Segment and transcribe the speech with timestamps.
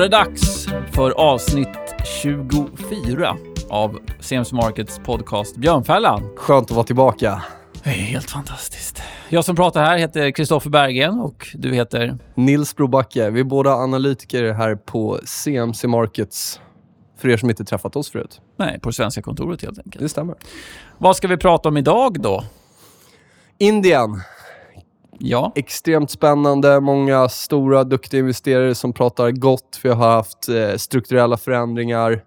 [0.00, 3.36] Var det dags för avsnitt 24
[3.68, 6.36] av CMC Markets podcast Björnfällan.
[6.36, 7.42] Skönt att vara tillbaka.
[7.82, 9.02] Det är helt fantastiskt.
[9.28, 12.18] Jag som pratar här heter Kristoffer Bergen och du heter?
[12.34, 13.30] Nils Brobacke.
[13.30, 16.60] Vi är båda analytiker här på CMC Markets.
[17.18, 18.40] För er som inte träffat oss förut.
[18.56, 20.02] Nej, på svenska kontoret helt enkelt.
[20.02, 20.34] Det stämmer.
[20.98, 22.44] Vad ska vi prata om idag då?
[23.58, 24.20] Indien.
[25.22, 25.52] Ja.
[25.54, 26.80] Extremt spännande.
[26.80, 29.80] Många stora, duktiga investerare som pratar gott.
[29.82, 32.24] Vi har haft eh, strukturella förändringar.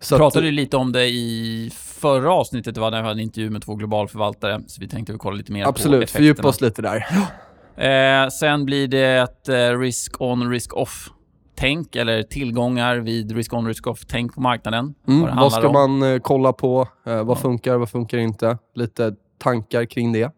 [0.00, 3.24] Så pratade att, lite om det i förra avsnittet, det var när vi hade en
[3.24, 6.30] intervju med två globalförvaltare, så vi tänkte vi kolla lite mer absolut, på effekterna.
[6.30, 8.24] Absolut, fördjupa oss lite där.
[8.24, 11.10] Eh, sen blir det ett eh, risk on, risk off
[11.56, 14.94] tänk eller tillgångar vid risk on, risk off-tänk på marknaden.
[15.08, 16.00] Mm, vad, vad ska om.
[16.00, 16.88] man eh, kolla på?
[17.06, 17.40] Eh, vad ja.
[17.40, 18.58] funkar, vad funkar inte?
[18.74, 20.30] Lite tankar kring det.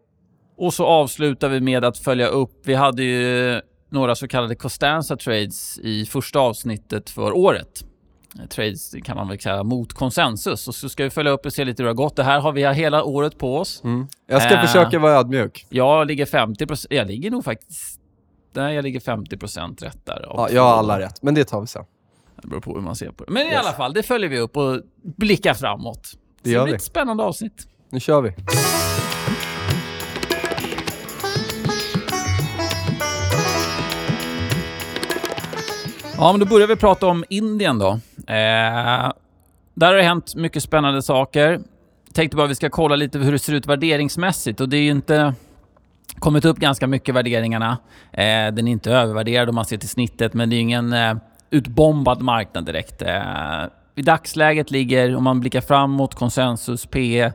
[0.59, 2.61] Och så avslutar vi med att följa upp.
[2.63, 7.85] Vi hade ju några så kallade Costanza trades i första avsnittet för året.
[8.49, 10.67] Trades kan man väl säga mot konsensus.
[10.67, 12.15] Och så ska vi följa upp och se lite hur det har gått.
[12.15, 13.83] Det här har vi hela året på oss.
[13.83, 14.07] Mm.
[14.27, 15.65] Jag ska äh, försöka vara ödmjuk.
[15.69, 16.87] Jag ligger 50%.
[16.89, 17.99] Jag ligger nog faktiskt...
[18.53, 20.21] Nej, jag ligger 50% rätt där.
[20.23, 21.85] Ja, jag har alla rätt, men det tar vi sen.
[22.41, 23.31] Det beror på hur man ser på det.
[23.31, 23.53] Men yes.
[23.53, 26.11] i alla fall, det följer vi upp och blickar framåt.
[26.43, 27.67] Det gör det blir ett spännande avsnitt.
[27.89, 28.33] Nu kör vi.
[36.21, 37.89] Ja, men då börjar vi prata om Indien då.
[38.17, 39.11] Eh,
[39.73, 41.59] där har det hänt mycket spännande saker.
[42.13, 44.81] Tänkte bara att vi ska kolla lite hur det ser ut värderingsmässigt och det är
[44.81, 45.33] ju inte
[46.19, 47.77] kommit upp ganska mycket värderingarna.
[48.11, 51.15] Eh, den är inte övervärderad om man ser till snittet, men det är ingen eh,
[51.49, 53.01] utbombad marknad direkt.
[53.01, 53.63] Eh,
[53.95, 57.31] I dagsläget ligger, om man blickar framåt, konsensus P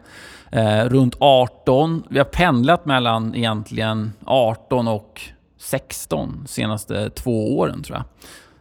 [0.50, 2.02] eh, runt 18.
[2.08, 5.20] Vi har pendlat mellan egentligen 18 och
[5.58, 8.04] 16 senaste två åren tror jag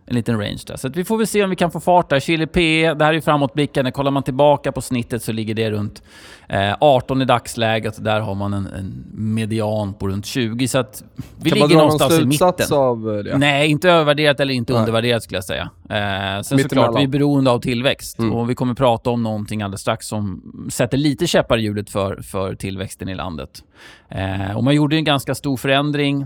[0.06, 0.78] en liten range där.
[0.78, 2.19] Så vi får väl se om vi kan få fart där.
[2.19, 3.91] Chile P, det här är ju framåtblickande.
[3.91, 6.03] Kollar man tillbaka på snittet så ligger det runt
[6.50, 8.03] eh, 18 i dagsläget.
[8.03, 10.68] Där har man en, en, median på runt 20.
[10.68, 11.03] Så att
[11.41, 12.53] vi kan ligger någonstans i mitten.
[12.72, 13.38] av det?
[13.38, 14.80] Nej, inte övervärderat eller inte Nej.
[14.80, 15.69] undervärderat skulle jag säga.
[15.90, 18.20] Eh, sen Mitt såklart, vi är beroende av tillväxt.
[18.20, 18.34] Mm.
[18.34, 20.41] Och vi kommer prata om någonting alldeles strax som
[20.72, 23.64] sätter lite käppar i hjulet för, för tillväxten i landet.
[24.09, 26.25] Eh, och man gjorde en ganska stor förändring.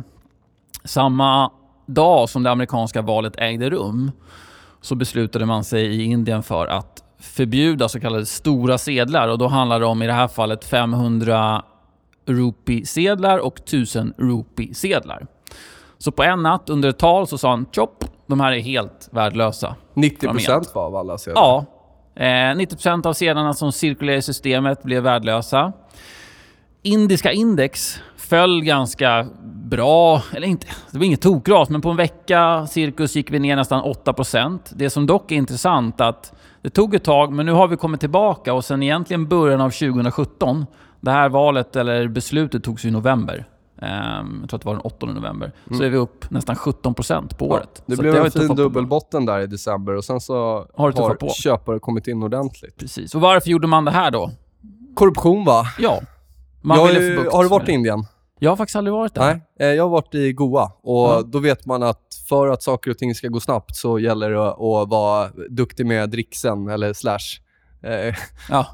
[0.84, 1.52] Samma
[1.88, 4.12] dag som det amerikanska valet ägde rum
[4.82, 9.28] så beslutade man sig i Indien för att förbjuda så kallade stora sedlar.
[9.28, 11.64] Och då handlar det om i det här fallet 500
[12.26, 15.28] rupee-sedlar och 1000 rupee-sedlar.
[15.98, 19.10] Så på en natt under ett tal så sa han chop, de här är helt
[19.12, 19.76] värdelösa.
[19.94, 21.42] 90% av alla sedlar?
[21.42, 21.66] Ja.
[22.16, 25.74] Eh, 90% av sedlarna som cirkulerar i systemet blev värdelösa.
[26.82, 29.28] Indiska index föll ganska
[29.70, 33.56] bra, eller inte, det var inget tokras, men på en vecka cirkus gick vi ner
[33.56, 34.60] nästan 8%.
[34.76, 38.00] Det som dock är intressant att det tog ett tag, men nu har vi kommit
[38.00, 40.66] tillbaka och sen egentligen början av 2017,
[41.02, 43.46] det här valet eller beslutet togs i november.
[43.82, 45.52] Um, jag tror att det var den 8 november.
[45.68, 45.78] Mm.
[45.78, 47.70] Så är vi upp nästan 17% på året.
[47.76, 50.34] Ja, det så blev det en fin dubbelbotten där i december och sen så
[50.76, 52.78] har, har köpare kommit in ordentligt.
[52.78, 53.16] Precis.
[53.16, 54.32] Och varför gjorde man det här då?
[54.96, 55.64] Korruption va?
[55.80, 56.02] Ja.
[56.62, 58.06] Man jag, har du varit i Indien?
[58.40, 59.22] Jag har faktiskt aldrig varit där.
[59.22, 61.32] Nej, eh, jag har varit i Goa och mm.
[61.32, 64.48] då vet man att för att saker och ting ska gå snabbt så gäller det
[64.48, 67.18] att vara duktig med dricksen eller slash.
[67.84, 68.16] Eh,
[68.50, 68.68] ja,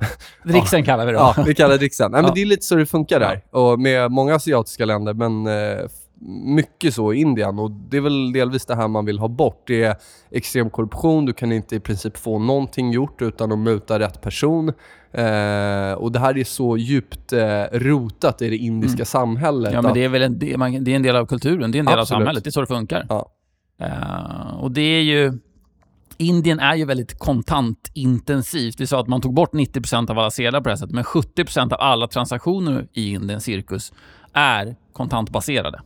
[0.43, 0.85] dricksen ja.
[0.85, 1.17] kallar vi det.
[1.17, 2.11] Ja, vi kallar det dricksen.
[2.11, 2.25] Nej, ja.
[2.25, 3.45] men det är lite så det funkar där.
[3.51, 5.85] Och med många asiatiska länder, men eh,
[6.25, 7.59] mycket så i Indien.
[7.59, 9.63] Och Det är väl delvis det här man vill ha bort.
[9.67, 9.95] Det är
[10.31, 11.25] extrem korruption.
[11.25, 14.69] Du kan inte i princip få någonting gjort utan att muta rätt person.
[15.11, 19.05] Eh, och Det här är så djupt eh, rotat i det indiska mm.
[19.05, 19.73] samhället.
[19.73, 21.71] Ja, men det är väl en, det är, det är en del av kulturen.
[21.71, 22.17] Det är en del Absolut.
[22.17, 22.43] av samhället.
[22.43, 23.05] Det är så det funkar.
[23.09, 23.31] Ja.
[23.79, 25.39] Eh, och det är ju...
[26.17, 28.79] Indien är ju väldigt kontantintensivt.
[28.79, 31.03] Vi sa att man tog bort 90% av alla sedlar på det här sättet, men
[31.03, 33.93] 70% av alla transaktioner i Indiens cirkus
[34.33, 35.81] är kontantbaserade.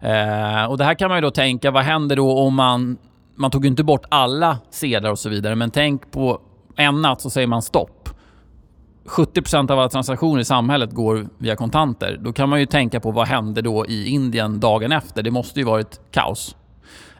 [0.00, 2.98] Eh, och Det här kan man ju då tänka, vad händer då om man...
[3.38, 6.40] Man tog ju inte bort alla sedlar och så vidare, men tänk på
[6.76, 8.08] en natt så säger man stopp.
[9.06, 12.18] 70% av alla transaktioner i samhället går via kontanter.
[12.20, 15.22] Då kan man ju tänka på vad hände då i Indien dagen efter?
[15.22, 16.56] Det måste ju varit kaos.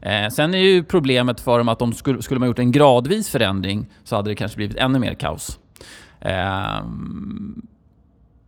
[0.00, 3.28] Eh, sen är ju problemet för dem att om skulle, skulle man gjort en gradvis
[3.28, 5.58] förändring så hade det kanske blivit ännu mer kaos.
[6.20, 6.84] Eh,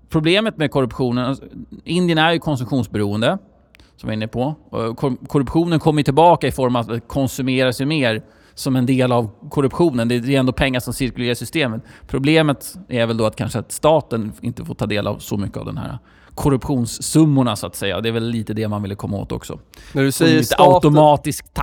[0.08, 1.24] problemet med korruptionen...
[1.24, 1.44] Alltså,
[1.84, 3.38] Indien är ju konsumtionsberoende
[4.00, 4.54] som jag är inne på.
[5.28, 8.22] Korruptionen kommer tillbaka i form av att det konsumeras ju mer
[8.54, 10.08] som en del av korruptionen.
[10.08, 11.82] Det är ändå pengar som cirkulerar i systemet.
[12.06, 15.56] Problemet är väl då att kanske att staten inte får ta del av så mycket
[15.56, 15.98] av den här
[16.38, 18.00] korruptionssummorna så att säga.
[18.00, 19.60] Det är väl lite det man ville komma åt också.
[19.92, 20.74] När du säger staten...
[20.74, 21.54] automatisk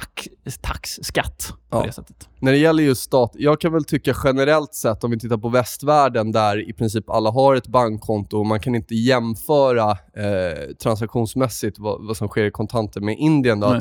[0.61, 1.83] tax, skatt på Ja.
[1.85, 2.29] det sättet.
[2.39, 5.49] När det gäller just stat, jag kan väl tycka generellt sett om vi tittar på
[5.49, 11.79] västvärlden där i princip alla har ett bankkonto och man kan inte jämföra eh, transaktionsmässigt
[11.79, 13.59] vad, vad som sker i kontanter med Indien.
[13.59, 13.79] Då,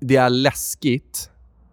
[0.00, 1.30] det är läskigt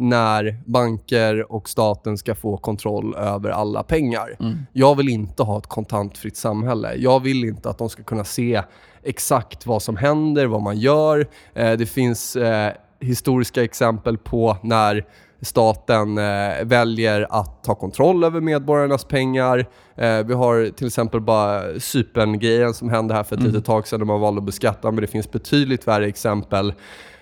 [0.09, 4.35] när banker och staten ska få kontroll över alla pengar.
[4.39, 4.57] Mm.
[4.73, 6.93] Jag vill inte ha ett kontantfritt samhälle.
[6.95, 8.61] Jag vill inte att de ska kunna se
[9.03, 11.27] exakt vad som händer, vad man gör.
[11.53, 15.05] Eh, det finns eh, historiska exempel på när
[15.41, 19.65] staten eh, väljer att ta kontroll över medborgarnas pengar.
[19.95, 23.51] Eh, vi har till exempel bara Cypern-grejen som hände här för ett Mm.
[23.51, 26.73] litet tag sedan där man valde att beskatta, men det finns betydligt värre exempel.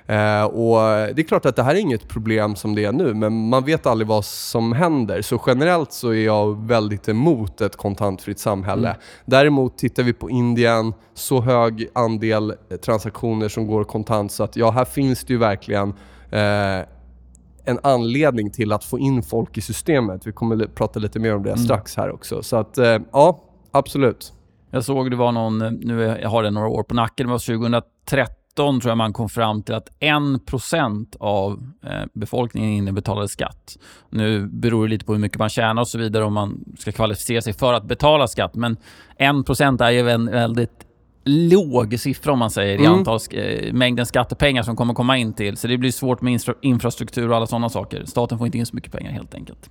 [0.07, 0.77] Eh, och
[1.15, 3.65] Det är klart att det här är inget problem som det är nu, men man
[3.65, 5.21] vet aldrig vad som händer.
[5.21, 8.88] Så generellt så är jag väldigt emot ett kontantfritt samhälle.
[8.88, 9.01] Mm.
[9.25, 12.53] Däremot tittar vi på Indien, så hög andel
[12.86, 15.89] transaktioner som går kontant så att ja, här finns det ju verkligen
[16.31, 16.86] eh,
[17.65, 20.27] en anledning till att få in folk i systemet.
[20.27, 21.63] Vi kommer li- prata lite mer om det Mm.
[21.63, 22.44] strax här också.
[22.44, 23.39] Så att eh, ja,
[23.71, 24.33] absolut.
[24.71, 28.36] Jag såg det var någon, nu har det några år på nacken, det var 2013
[28.56, 33.77] tror jag man kom fram till att 1% av eh, befolkningen inne betalade skatt.
[34.09, 36.92] Nu beror det lite på hur mycket man tjänar och så vidare om man ska
[36.92, 38.56] kvalificera sig för att betala skatt.
[38.56, 38.77] Men
[39.19, 40.88] 1% är ju en väldigt
[41.25, 42.98] låg siffra om man säger i Mm.
[43.00, 45.57] antal sk- eh, mängden skattepengar som kommer komma in till.
[45.57, 48.03] Så det blir svårt med infra- infrastruktur och alla sådana saker.
[48.06, 49.69] Staten får inte in så mycket pengar helt enkelt.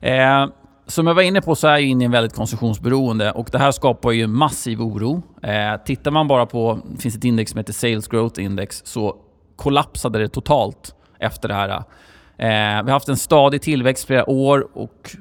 [0.00, 0.46] Eh,
[0.86, 4.10] som jag var inne på så är ju Indien väldigt konsumtionsberoende och det här skapar
[4.10, 5.22] ju massiv oro.
[5.42, 9.16] Eh, tittar man bara på, det finns ett index som heter Sales Growth Index, så
[9.56, 11.68] kollapsade det totalt efter det här.
[11.68, 15.16] Eh, vi har haft en stadig tillväxt flera år och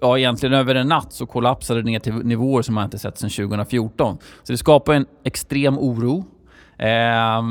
[0.00, 3.18] ja, egentligen över en natt så kollapsade det ner till nivåer som man inte sett
[3.18, 4.18] sedan 2014.
[4.42, 6.24] Så det skapar en extrem oro.
[6.78, 7.42] Eh,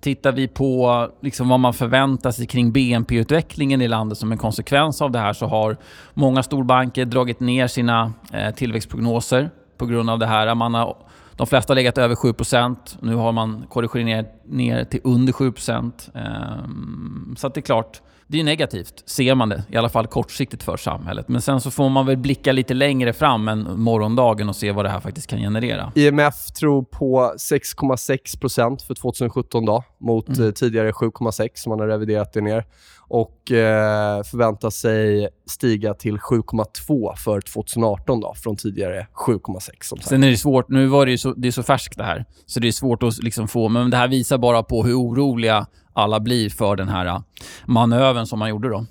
[0.00, 5.02] Tittar vi på liksom vad man förväntar sig kring BNP-utvecklingen i landet som en konsekvens
[5.02, 5.76] av det här så har
[6.14, 10.54] många storbanker dragit ner sina eh, tillväxtprognoser på grund av det här.
[10.54, 10.96] Man har,
[11.36, 17.34] de flesta har legat över 7% Nu har man korrigerat ner, till under 7% ehm,
[17.38, 18.00] Så att det är klart,
[18.30, 19.62] det är negativt, ser man det.
[19.70, 21.28] I alla fall kortsiktigt för samhället.
[21.28, 24.84] Men sen så får man väl blicka lite längre fram än morgondagen och se vad
[24.84, 25.92] det här faktiskt kan generera.
[25.94, 30.46] IMF tror på 6,6% för 2017 då, mot Mm.
[30.46, 32.64] eh, tidigare 7,6 som man har reviderat det ner.
[33.12, 40.02] Och eh, förväntar sig stiga till 7,2 för 2018 då, från tidigare 7,6.
[40.02, 42.24] Sen är det svårt, nu var det ju så, det är så färskt det här,
[42.46, 45.66] så det är svårt att liksom få, men det här visar bara på hur oroliga
[45.92, 47.20] alla blir för den här eh,
[47.66, 48.86] manövern som man gjorde då.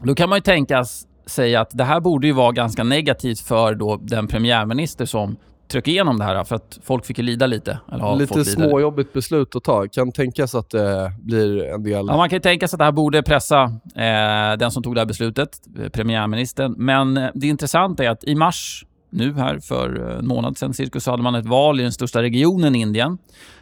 [0.00, 0.84] Då kan man ju tänka
[1.26, 5.36] sig att det här borde ju vara ganska negativt för då den premiärminister som
[5.68, 7.78] trycker igenom det här, för att folk fick ju lida lite.
[8.18, 9.86] Lite småjobbigt beslut att ta.
[9.88, 11.92] Kan tänkas att det blir en del...
[11.92, 13.62] Ja, man kan ju tänka sig att det här borde pressa
[13.94, 15.48] eh, den som tog det här beslutet,
[15.82, 16.74] eh, premiärministern.
[16.78, 20.74] Men eh, det intressanta är att i mars, nu här för eh, en månad sedan
[20.74, 23.18] cirkus, så hade man ett val i den största regionen i Indien.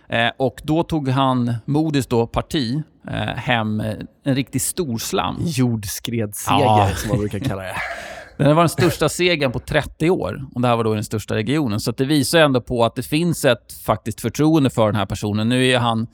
[0.08, 3.80] Eh, och då tog han, Modis då, parti, eh, hem
[4.24, 5.36] en riktig storslam.
[5.40, 6.88] Jordskredsseger, Ja.
[6.96, 7.74] som man brukar kalla det.
[8.36, 11.04] Det var den största segern på 30 år och det här var då i den
[11.04, 11.80] största regionen.
[11.80, 15.06] Så att det visar ändå på att det finns ett faktiskt förtroende för den här
[15.06, 15.48] personen.
[15.48, 16.06] Nu är han,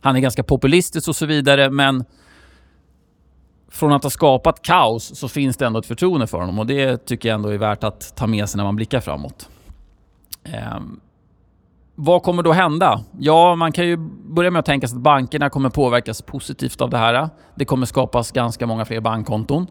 [0.00, 2.04] han är ganska populistisk och så vidare, men
[3.70, 7.06] från att ha skapat kaos så finns det ändå ett förtroende för honom och det
[7.06, 9.48] tycker jag ändå är värt att ta med sig när man blickar framåt.
[10.44, 10.80] Eh,
[11.94, 13.00] vad kommer då hända?
[13.18, 13.96] Ja, man kan ju
[14.34, 17.28] börja med att tänka sig att bankerna kommer påverkas positivt av det här.
[17.54, 19.66] Det kommer skapas ganska många fler bankkonton.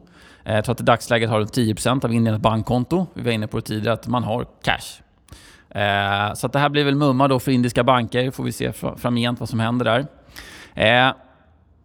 [0.46, 3.06] Eh, Jag tror att i dagsläget har 10% av Indien ett bankkonto.
[3.14, 5.02] Vi var inne på det tidigare att man har cash.
[5.80, 8.32] Eh, så att det här blir väl mumma då för indiska banker.
[8.32, 10.00] Får vi se framgent vad som händer där.
[10.76, 11.14] Eh,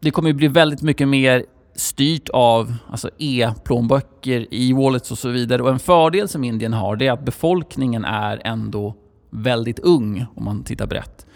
[0.00, 5.62] det kommer ju bli väldigt mycket mer styrt av alltså e-plånböcker, e-wallets och så vidare.
[5.62, 8.94] Och en fördel som Indien har det är att befolkningen är ändå
[9.30, 11.26] väldigt ung om man tittar brett.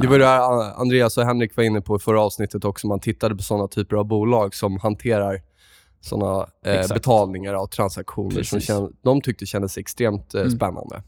[0.00, 2.86] Det var det här Andreas och Henrik var inne på i förra avsnittet också.
[2.86, 5.40] Man tittade på sådana typer av bolag som hanterar
[6.04, 10.50] sådana eh, betalningar och transaktioner som känn, de tyckte kändes extremt eh, Mm.
[10.56, 11.02] spännande.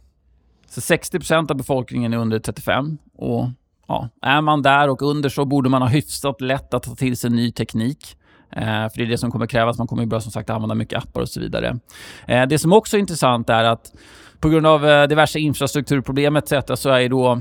[0.68, 3.46] Så 60% av befolkningen är under 35 och
[3.88, 7.16] ja, är man där och under så borde man ha hyfsat lätt att ta till
[7.16, 8.16] sig ny teknik.
[8.52, 9.78] Eh, för det är det som kommer krävas.
[9.78, 11.78] Man kommer börja som sagt använda mycket appar och så vidare.
[12.26, 13.92] Eh, det som också är intressant är att
[14.40, 16.52] på grund av eh, diverse infrastrukturproblem etc.
[16.74, 17.40] så är då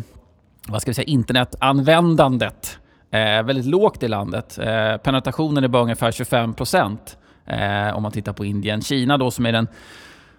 [0.67, 2.77] vad ska vi säga, internetanvändandet
[3.11, 4.57] eh, väldigt lågt i landet.
[4.57, 8.81] Eh, penetrationen är bara ungefär 25 procent Eh, om man tittar på Indien.
[8.81, 9.67] Kina då som är den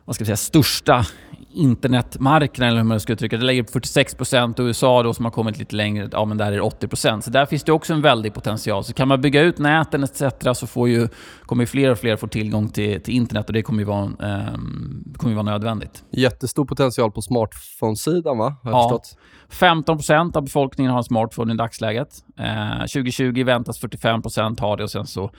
[0.06, 1.06] vad ska jag säga, största
[1.56, 3.42] internetmarknaden, eller hur man ska uttrycka det.
[3.42, 4.14] Det lägger på 46
[4.58, 7.30] och USA då som har kommit lite längre, ja men där är det 80% Så
[7.30, 8.84] där finns det också en väldig potential.
[8.84, 10.22] Så kan man bygga ut näten etc.
[10.54, 11.08] så får ju,
[11.46, 14.04] kommer ju fler och fler få tillgång till, till internet och det kommer ju vara,
[14.04, 14.54] eh,
[15.16, 16.04] kommer ju vara nödvändigt.
[16.10, 18.56] Jättestor potential på smartphone-sidan va?
[18.62, 18.82] Har jag ja.
[18.82, 19.18] förstått.
[19.50, 22.08] 15% av befolkningen har en smartphone i dagsläget.
[22.38, 25.30] Eh, 2020 väntas 45% ha det och sen så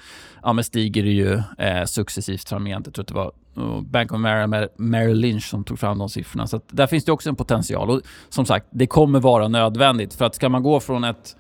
[0.44, 2.86] ja, men stiger det ju eh, successivt framgent.
[2.86, 3.32] Jag tror att det var
[3.82, 6.48] Bank of America, Merrill Lynch som tog fram de siffrorna.
[6.48, 7.90] Så där finns det också en potential.
[7.90, 10.14] Och som sagt, det kommer vara nödvändigt.
[10.14, 11.36] För att ska man gå från ett,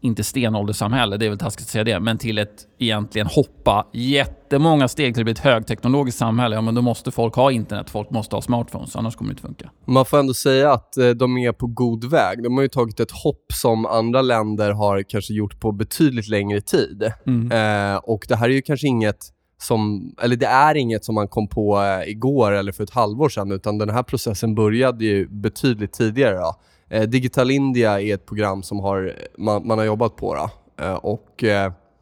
[0.00, 4.88] inte stenålderssamhälle, det är väl taskigt att säga det, men till ett egentligen hoppa jättemånga
[4.88, 8.10] steg till att bli ett högteknologiskt samhälle, ja men då måste folk ha internet, folk
[8.10, 9.70] måste ha smartphones, annars kommer det inte funka.
[9.86, 12.42] Man får ändå säga att eh, de är på god väg.
[12.42, 16.60] De har ju tagit ett hopp som andra länder har kanske gjort på betydligt längre
[16.60, 17.12] tid.
[17.26, 17.52] Mm.
[17.52, 19.32] Eh, och det här är ju kanske inget
[19.62, 23.28] som, eller det är inget som man kom på eh, igår eller för ett halvår
[23.28, 26.36] sedan, utan den här processen började ju betydligt tidigare.
[26.36, 26.54] Då.
[26.88, 30.34] Eh, Digital India är ett program som har, man, man har jobbat på.
[30.34, 30.50] Då.
[30.84, 31.44] Eh, och,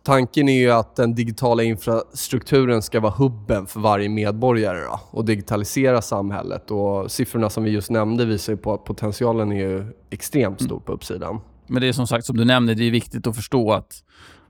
[0.08, 5.24] tanken är ju att den digitala infrastrukturen ska vara hubben för varje medborgare då, och
[5.24, 6.70] digitalisera samhället.
[6.70, 10.92] Och siffrorna som vi just nämnde visar på att potentialen är ju extremt stor på
[10.92, 11.40] uppsidan.
[11.66, 14.04] Men det är som sagt, som du nämnde, det är viktigt att förstå att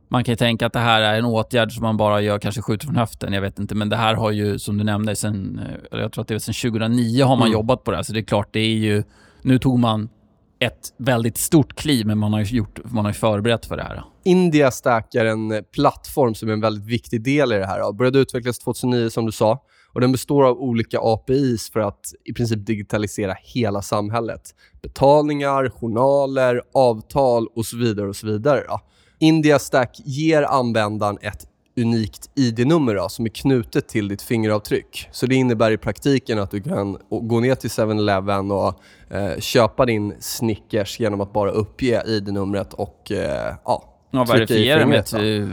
[0.09, 2.63] man kan ju tänka att det här är en åtgärd som man bara gör, kanske
[2.63, 3.75] skjuter från höften, jag vet inte.
[3.75, 5.61] Men det här har ju, som du nämnde, sen,
[5.91, 7.53] jag tror att det är sen 2009 har man mm.
[7.53, 8.05] jobbat på det här.
[8.05, 9.03] Så det är klart, det är ju...
[9.43, 10.09] Nu tog man
[10.59, 14.03] ett väldigt stort kliv, men man har ju, gjort, man har förberett för det här.
[14.25, 17.93] India Stack är en plattform som är en väldigt viktig del i det här.
[17.93, 19.65] Började utvecklas 2009, som du sa.
[19.93, 24.41] Och Den består av olika APIs för att i princip digitalisera hela samhället.
[24.83, 28.09] Betalningar, journaler, avtal och så vidare.
[28.09, 28.65] och så vidare.
[28.69, 28.81] Då.
[29.19, 31.47] India Stack ger användaren ett
[31.77, 35.09] unikt ID-nummer som är knutet till ditt fingeravtryck.
[35.13, 38.81] Så Det innebär i praktiken att du kan gå ner till 7-Eleven och
[39.15, 44.99] eh, köpa din Snickers genom att bara uppge ID-numret och eh, ja, Ja, verifiera med
[44.99, 45.49] ett eh,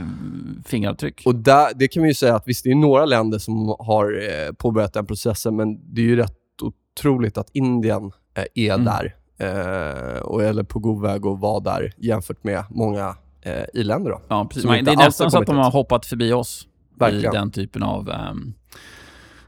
[0.66, 1.22] fingeravtryck.
[1.26, 4.28] Och där, det kan vi ju säga att visst, det är några länder som har
[4.28, 6.32] eh, påbörjat den processen, men det är ju rätt
[6.62, 8.84] otroligt att Indien eh, är mm.
[8.84, 9.16] där.
[9.38, 13.16] Eh, och eller på god väg att vara där jämfört med många
[13.46, 14.10] eh, i-länder.
[14.10, 14.70] Då, ja, precis.
[14.70, 16.66] det är nästan så att de har hoppat förbi oss
[16.98, 17.34] Verkligen.
[17.34, 18.54] i den typen av um,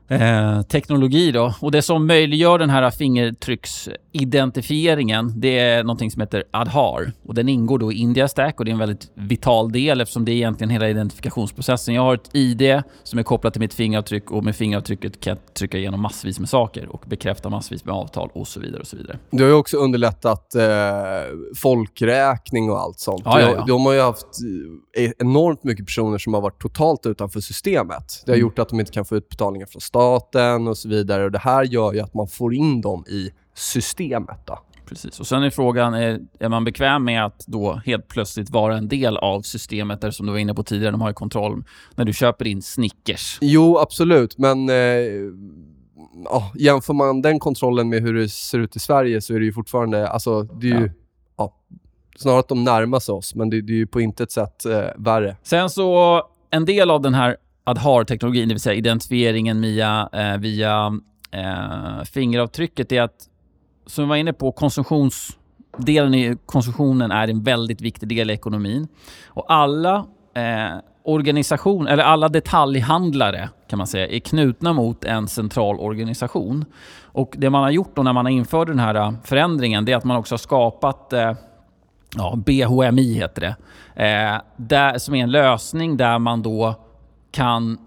[0.09, 1.33] eh, teknologi.
[1.33, 1.55] Då.
[1.61, 7.13] Och Det som möjliggör den här fingertrycksidentifieringen det är något som heter Adhar.
[7.27, 10.25] Och den ingår då i India Stack och det är en väldigt vital del eftersom
[10.25, 11.95] det är egentligen hela identifikationsprocessen.
[11.95, 15.55] Jag har ett ID som är kopplat till mitt fingeravtryck och med fingeravtrycket kan jag
[15.55, 18.81] trycka igenom massvis med saker och bekräfta massvis med avtal och så vidare.
[18.81, 19.19] och så vidare.
[19.31, 20.63] Det har ju också underlättat eh,
[21.57, 23.23] folkräkning och allt sånt.
[23.25, 23.65] Ja, ja, ja.
[23.67, 24.27] De har ju haft
[24.97, 28.23] eh, enormt mycket personer som har varit totalt utanför systemet.
[28.27, 28.47] Det har mm.
[28.47, 31.25] gjort att de inte kan få utbetalningar från staten staten och så vidare.
[31.25, 34.47] Och Det här gör ju att man får in dem i systemet.
[34.47, 34.59] Då.
[34.87, 35.21] Precis.
[35.21, 38.89] Och Sen är frågan, är, är man bekväm med att då helt plötsligt vara en
[38.89, 41.65] del av systemet där som du var inne på tidigare, de har ju kontroll
[41.95, 43.39] när du köper in Snickers?
[43.41, 44.39] Jo, absolut.
[44.39, 44.75] Men eh,
[46.25, 49.45] ja, jämför man den kontrollen med hur det ser ut i Sverige så är det
[49.45, 50.09] ju fortfarande...
[50.09, 50.91] Alltså, det är ju,
[51.37, 51.55] ja.
[52.17, 54.85] snarare att de närmar sig oss, men det, det är ju på intet sätt eh,
[54.97, 55.37] värre.
[55.43, 57.37] Sen så, en del av den här
[57.69, 63.29] Adhar-teknologin, det vill säga identifieringen via, eh, via eh, fingeravtrycket, är att,
[63.87, 68.89] som vi var inne på, konsumtionsdelen i konsumtionen är en väldigt viktig del i ekonomin.
[69.27, 75.79] Och alla eh, organisation, eller alla detaljhandlare kan man säga, är knutna mot en central
[75.79, 76.65] organisation.
[77.03, 79.93] Och Det man har gjort då när man har infört den här eh, förändringen, det
[79.93, 81.33] är att man också har skapat eh,
[82.17, 83.57] ja, BHMI heter det.
[84.05, 86.75] Eh, där, som är en lösning där man då
[87.31, 87.79] kan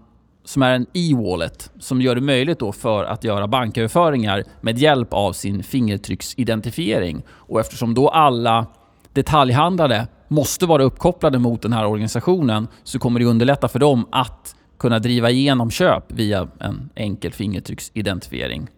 [0.44, 5.12] som är en e-wallet som gör det möjligt då för att göra banköverföringar med hjälp
[5.12, 7.22] av sin fingertrycksidentifiering.
[7.28, 8.66] Och eftersom då alla
[9.12, 14.56] detaljhandlare måste vara uppkopplade mot den här organisationen så kommer det underlätta för dem att
[14.78, 18.68] kunna driva igenom köp via en enkel fingertrycksidentifiering.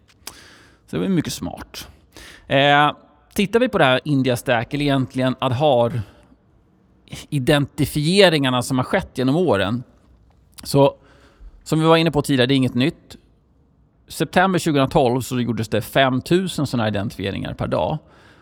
[0.87, 1.87] Så det var mycket smart.
[2.47, 2.91] Eh,
[3.33, 6.01] tittar vi på det här India Stack, eller egentligen Adhar
[7.29, 9.83] identifieringarna som har skett genom åren
[10.63, 10.95] så
[11.63, 13.17] som vi var inne på tidigare, det är inget nytt.
[14.07, 17.97] September 2012 så gjordes det 5000 sådana identifieringar per dag.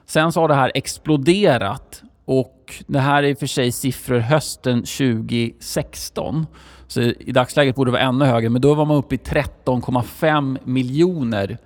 [0.06, 4.20] Sen så har det här exploderat och det här är i och för sig siffror
[4.20, 6.46] hösten 2016.
[6.88, 10.58] Så i dagsläget borde det vara ännu högre, men då var man uppe i 13,5
[10.64, 11.58] miljoner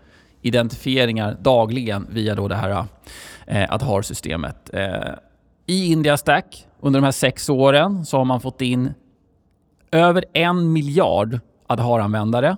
[0.41, 2.85] identifieringar dagligen via då det här
[3.47, 4.73] eh, Adhar-systemet.
[4.73, 5.13] Eh,
[5.65, 8.93] I India Stack under de här sex åren så har man fått in
[9.91, 12.58] över en miljard Adhar-användare.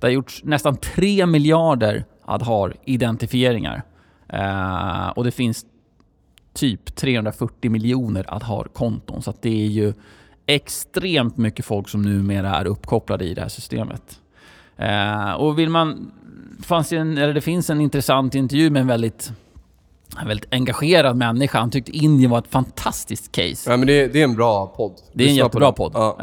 [0.00, 3.82] Det har gjorts nästan tre miljarder Adhar-identifieringar.
[4.28, 5.66] Eh, och det finns
[6.54, 9.22] typ 340 miljoner Adhar-konton.
[9.22, 9.92] Så att det är ju
[10.46, 14.20] extremt mycket folk som numera är uppkopplade i det här systemet.
[14.76, 16.12] Eh, och vill man...
[16.62, 19.32] Fanns en, eller det finns en intressant intervju med en väldigt
[20.20, 21.58] en väldigt engagerad människa.
[21.58, 23.70] Han tyckte Indien var ett fantastiskt case.
[23.70, 24.92] Ja, men det, det är en bra podd.
[25.12, 25.92] Det är en jättebra podd.
[25.94, 26.18] Ja.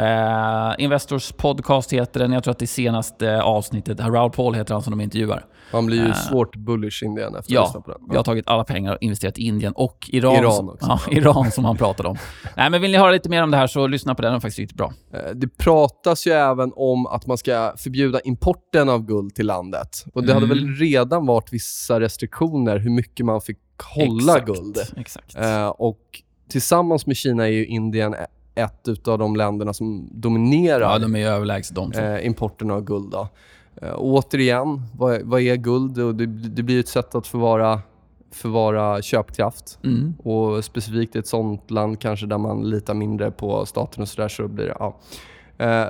[0.77, 2.31] Eh, Investors podcast heter den.
[2.31, 5.45] Jag tror att det senaste avsnittet, Raoul Paul heter han som de intervjuar.
[5.73, 8.01] Man blir ju Eh, svårt bullish Indien efter att ha Ja, på den.
[8.09, 10.35] jag har tagit alla pengar och investerat i Indien och Iran.
[10.35, 10.85] Iran som- också.
[10.89, 12.17] Ja, Iran som han pratade om.
[12.57, 14.29] Nej, men vill ni höra lite mer om det här så lyssna på den.
[14.31, 14.93] Den är faktiskt riktigt bra.
[15.13, 20.05] Eh, Det pratas ju även om att man ska förbjuda importen av guld till landet.
[20.13, 20.57] Och det hade Mm.
[20.57, 24.77] väl redan varit vissa restriktioner hur mycket man fick hålla Exakt, guld.
[24.97, 25.37] Exakt.
[25.37, 28.15] Eh, och tillsammans med Kina är ju Indien
[28.55, 33.11] ett av de länderna som dominerar Ja, de är överlägset de eh, importen av guld.
[33.11, 33.27] Då.
[33.81, 36.15] Eh, återigen, vad, vad är guld?
[36.15, 37.81] Det, det blir ett sätt att förvara,
[38.31, 39.79] förvara köpkraft.
[39.83, 40.13] Mm.
[40.23, 44.27] Och specifikt i ett sånt land kanske där man litar mindre på staten och sådär
[44.27, 44.75] så blir det...
[44.79, 44.97] Ja.
[45.57, 45.87] Eh,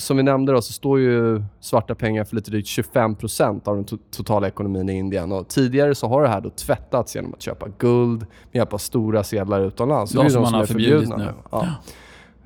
[0.00, 3.84] som vi nämnde då så står ju svarta pengar för lite drygt 25% av den
[3.84, 5.32] to- totala ekonomin i Indien.
[5.32, 8.78] Och tidigare så har det här då tvättats genom att köpa guld med hjälp av
[8.78, 10.12] stora sedlar utomlands.
[10.12, 11.32] De är som man har förbjudit förbjudna nu.
[11.50, 11.66] Ja.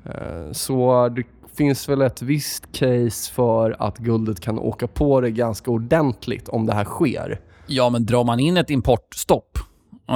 [0.05, 1.23] Eh, Så det
[1.57, 6.65] finns väl ett visst case för att guldet kan åka på det ganska ordentligt om
[6.65, 7.39] det här sker.
[7.67, 9.57] Ja, men drar man in ett importstopp,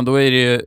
[0.06, 0.62] då är det ju...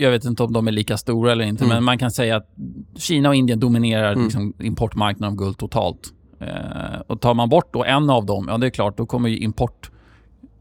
[0.00, 1.76] Jag vet inte om de är lika stora eller inte, Mm.
[1.76, 2.48] men man kan säga att
[2.96, 4.24] Kina och Indien dominerar Mm.
[4.24, 6.08] liksom importmarknaden av guld totalt.
[6.40, 9.28] Eh, och tar man bort då en av dem, ja det är klart, då kommer
[9.28, 9.90] ju import...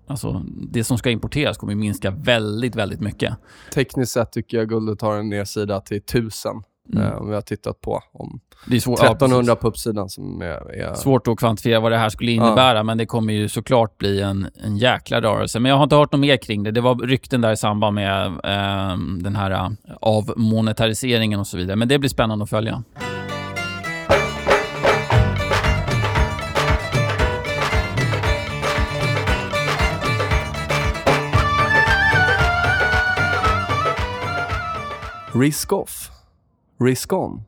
[0.08, 3.34] Alltså, det som ska importeras kommer minska väldigt, väldigt mycket.
[3.74, 6.62] Tekniskt sett tycker jag guldet har en nedsida till 1000.
[6.94, 7.08] Mm.
[7.08, 8.02] Eh, om vi har tittat på.
[8.12, 9.62] Om Det är svårt, ja, 1300 precis.
[9.62, 10.72] på uppsidan som är...
[10.72, 14.22] är Svårt att kvantifiera vad det här skulle innebära, men det kommer ju såklart bli
[14.22, 15.60] en, en jäkla rörelse.
[15.60, 16.72] Men jag har inte hört något mer kring det.
[16.72, 19.70] Det var rykten där i samband med eh, den här eh,
[20.02, 21.76] avmonetariseringen och så vidare.
[21.76, 22.84] Men det blir spännande att följa.
[35.34, 36.19] risk off.
[36.80, 37.42] Risk on.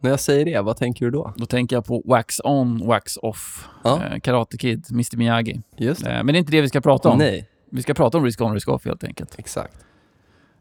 [0.00, 1.32] När jag säger det, vad tänker du då?
[1.36, 3.68] Då tänker jag på Wax On, Wax Off.
[3.84, 4.02] Ja.
[4.04, 5.60] Eh, Karate Kid, Mr Miyagi.
[5.76, 7.18] Just Eh, men det är inte det vi ska prata om.
[7.18, 9.38] Nej, Vi ska prata om Risk On, Risk Off helt enkelt.
[9.38, 9.74] exakt.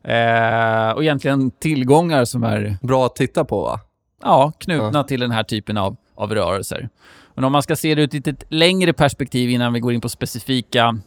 [0.03, 3.79] Eh, och egentligen tillgångar som är Bra att titta på va?
[4.23, 6.89] ja, knutna till den här typen av, av rörelser.
[7.35, 10.01] Men om man ska se det ut i ett längre perspektiv innan vi går in
[10.01, 10.99] på specifika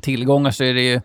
[0.00, 1.00] tillgångar så är det ju...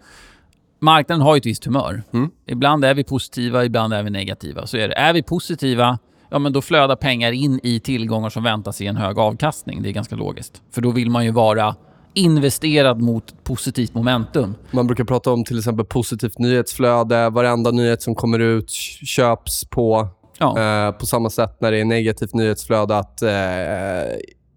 [0.80, 2.04] Marknaden har ju ett visst humör.
[2.14, 2.30] Mm.
[2.48, 4.68] Ibland är vi positiva, ibland är vi negativa.
[4.68, 4.94] Så är det.
[4.94, 8.98] Är vi positiva, ja men då flödar pengar in i tillgångar som väntas ge en
[8.98, 9.82] hög avkastning.
[9.82, 10.62] Det är ganska logiskt.
[10.72, 11.76] För då vill man ju vara
[12.14, 14.56] investerad mot positivt momentum.
[14.72, 17.30] Man brukar prata om till exempel positivt nyhetsflöde.
[17.30, 18.70] Varenda nyhet som kommer ut
[19.06, 20.08] köps på.
[20.38, 20.60] Ja.
[20.60, 23.30] Eh, på samma sätt när det är negativt nyhetsflöde att eh,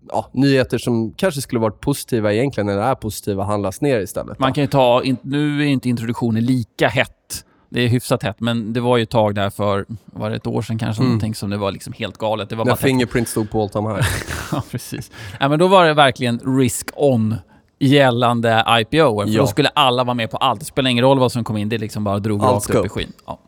[0.09, 4.38] ja, nyheter som kanske skulle varit positiva egentligen när det är positiva handlas ner istället.
[4.38, 7.45] Man kan ju ta, nu är inte introduktionen lika hett.
[7.69, 10.47] Det är hyfsat hett, men det var ju ett tag där för, var det ett
[10.47, 11.35] år sedan kanske, Mm.
[11.35, 12.49] som det var liksom helt galet.
[12.49, 14.07] Det var När bara Fingerprint stod på all time high.
[14.53, 15.11] Ja, precis.
[15.41, 17.37] Ja, men då var det verkligen risk on
[17.87, 19.21] gällande IPO.
[19.23, 19.40] För Ja.
[19.40, 20.61] Då skulle alla vara med på allt.
[20.61, 22.87] Det spelar ingen roll vad som kom in, det liksom bara drog Allt rakt upp
[22.87, 23.12] i skyn.
[23.27, 23.38] Ja.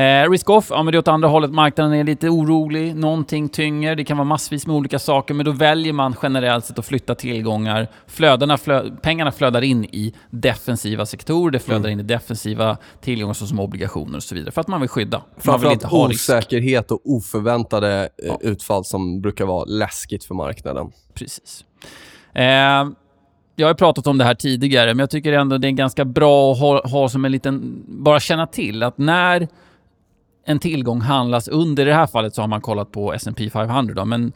[0.00, 1.50] Eh, risk off, ja men det är åt andra hållet.
[1.50, 5.52] Marknaden är lite orolig, någonting tynger, det kan vara massvis med olika saker, men då
[5.52, 7.88] väljer man generellt sett att flytta tillgångar.
[8.06, 13.60] Flödena flö pengarna flödar in i defensiva sektorer, det flödar in i defensiva tillgångar såsom
[13.60, 15.18] obligationer och så vidare, för att man vill skydda.
[15.18, 16.30] Man vill Framförallt inte risk.
[16.30, 18.38] osäkerhet och oförväntade eh, Ja.
[18.40, 20.90] utfall som brukar vara läskigt för marknaden.
[21.14, 21.64] Precis.
[22.34, 22.42] Eh,
[23.56, 26.52] jag har pratat om det här tidigare, men jag tycker ändå det är ganska bra
[26.52, 27.84] att ha, ha som en liten...
[27.86, 29.48] Bara känna till att när
[30.46, 33.94] en tillgång handlas under, i det här fallet så har man kollat på S&P 500
[33.94, 34.32] då, men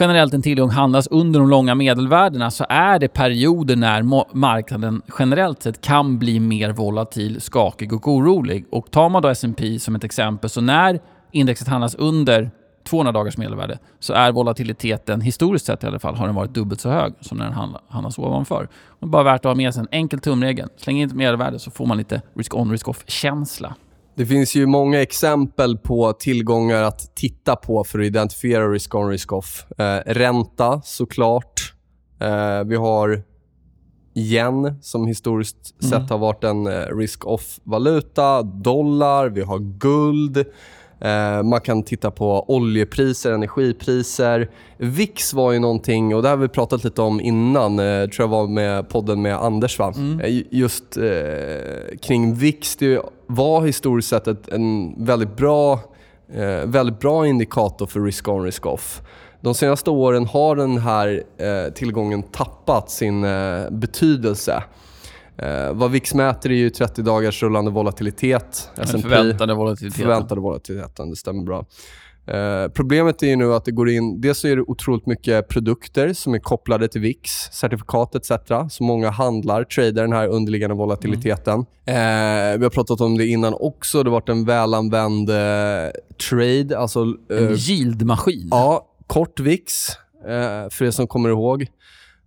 [0.00, 4.02] generellt en tillgång handlas under de långa medelvärdena så är det perioder när
[4.36, 8.66] marknaden generellt sett kan bli mer volatil, skakig och orolig.
[8.70, 11.00] Och tar man då S&P som ett exempel, så när
[11.32, 12.50] indexet handlas under
[12.84, 16.80] 200 dagars medelvärde så är volatiliteten, historiskt sett i alla fall, har den varit dubbelt
[16.80, 18.68] så hög som när den handla- handlas ovanför.
[19.00, 20.68] Det är bara värt att ha med sig en enkel tumregel.
[20.76, 23.74] Släng in ett medelvärde så får man lite risk-on, risk-off-känsla.
[24.16, 29.08] Det finns ju många exempel på tillgångar att titta på för att identifiera risk on,
[29.10, 29.66] risk off.
[29.78, 31.74] Eh, ränta såklart.
[32.20, 33.22] Eh, vi har
[34.16, 35.90] yen som historiskt Mm.
[35.90, 38.42] sett har varit en eh, risk off-valuta.
[38.42, 40.44] Dollar, vi har guld.
[41.00, 44.50] Eh, man kan titta på oljepriser, energipriser.
[44.76, 48.28] VIX var ju någonting, och det har vi pratat lite om innan, eh, tror jag
[48.28, 49.94] var med podden med Anders va?
[50.22, 55.72] Eh, Just eh, kring VIX, det var historiskt sett ett, en väldigt bra,
[56.34, 59.02] eh, väldigt bra indikator för risk-on, risk-off.
[59.40, 63.26] De senaste åren har den här eh, tillgången tappat sin
[63.70, 64.62] betydelse.
[65.38, 68.70] Eh, vad VIX mäter är ju 30 dagars rullande volatilitet.
[68.76, 70.02] S&P förväntade volatiliteten.
[70.02, 71.66] förväntade volatiliteten, det stämmer bra.
[72.26, 74.20] Eh, problemet är nu att det går in...
[74.20, 78.30] Dels så är det otroligt mycket produkter som är kopplade till VIX, certifikat etc.
[78.70, 81.60] Så många handlar, tradar den här underliggande volatiliteten.
[81.86, 81.94] Eh,
[82.58, 84.02] vi har pratat om det innan också.
[84.02, 85.36] Det har varit en välanvänd eh,
[86.30, 86.78] trade.
[86.78, 88.48] Alltså, En eh, yieldmaskin.
[88.50, 89.88] Ja, kort VIX,
[90.28, 91.66] eh, för er som kommer ihåg.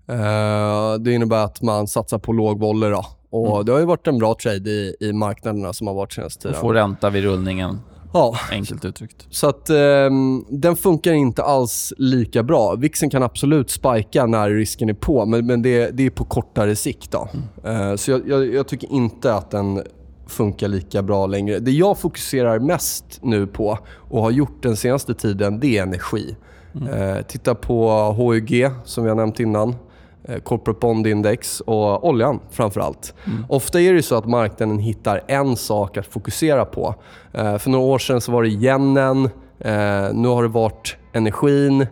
[0.08, 2.90] Eh, det innebär att man satsar på låg volley.
[2.90, 3.06] Då.
[3.30, 6.48] Och Det har ju varit en bra trade i, i marknaderna som har varit senaste
[6.48, 6.62] Och tiden.
[6.62, 7.80] få ränta vid rullningen,
[8.14, 9.28] Ja, enkelt uttryckt.
[9.30, 12.76] så att ehm, den funkar inte alls lika bra.
[12.76, 16.76] Vixen kan absolut spika när risken är på, men, men det, det är på kortare
[16.76, 17.12] sikt.
[17.12, 17.28] Då.
[17.70, 19.84] Eh, så jag, jag, jag tycker inte att den
[20.28, 21.60] funkar lika bra längre.
[21.60, 23.78] Det jag fokuserar mest nu på
[24.10, 26.36] och har gjort den senaste tiden, det är energi.
[26.94, 29.76] Eh, titta på HUG som vi har nämnt innan.
[30.28, 33.14] Eh, Corporate Bond Index och oljan framför allt.
[33.50, 36.96] Ofta är det så att marknaden hittar en sak att fokusera på.
[37.34, 39.26] Eh, För några år sedan så var det yenen,
[39.60, 41.88] eh, nu har det varit energin.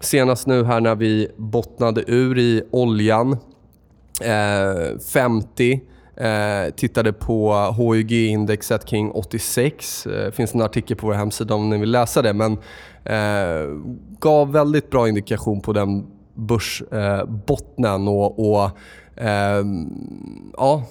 [0.00, 3.36] Senast nu här när vi bottnade ur i oljan,
[4.22, 5.80] eh, 50.
[6.16, 10.04] Eh, tittade på HUG-indexet kring 86.
[10.04, 12.32] Det finns en artikel på vår hemsida om ni vill läsa det.
[12.32, 12.52] Men
[13.04, 13.68] eh,
[14.20, 16.06] gav väldigt bra indikation på den
[16.38, 18.06] börsbottnen.
[18.06, 18.70] Eh, och, och
[19.16, 19.90] ehm,
[20.56, 20.82] ja,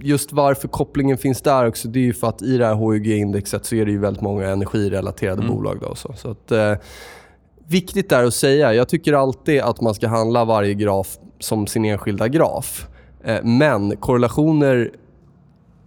[0.00, 3.64] just varför kopplingen finns där också, det är ju för att i det här HUG-indexet
[3.64, 5.78] så är det ju väldigt många energirelaterade bolag.
[5.80, 6.12] Då, så.
[6.16, 6.74] Så att, eh,
[7.66, 11.84] Viktigt där att säga, jag tycker alltid att man ska handla varje graf som sin
[11.84, 12.88] enskilda graf.
[13.24, 14.90] Eh, Men korrelationer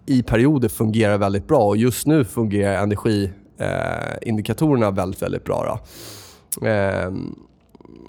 [0.05, 5.79] i perioder fungerar väldigt bra och just nu fungerar energiindikatorerna väldigt, väldigt bra.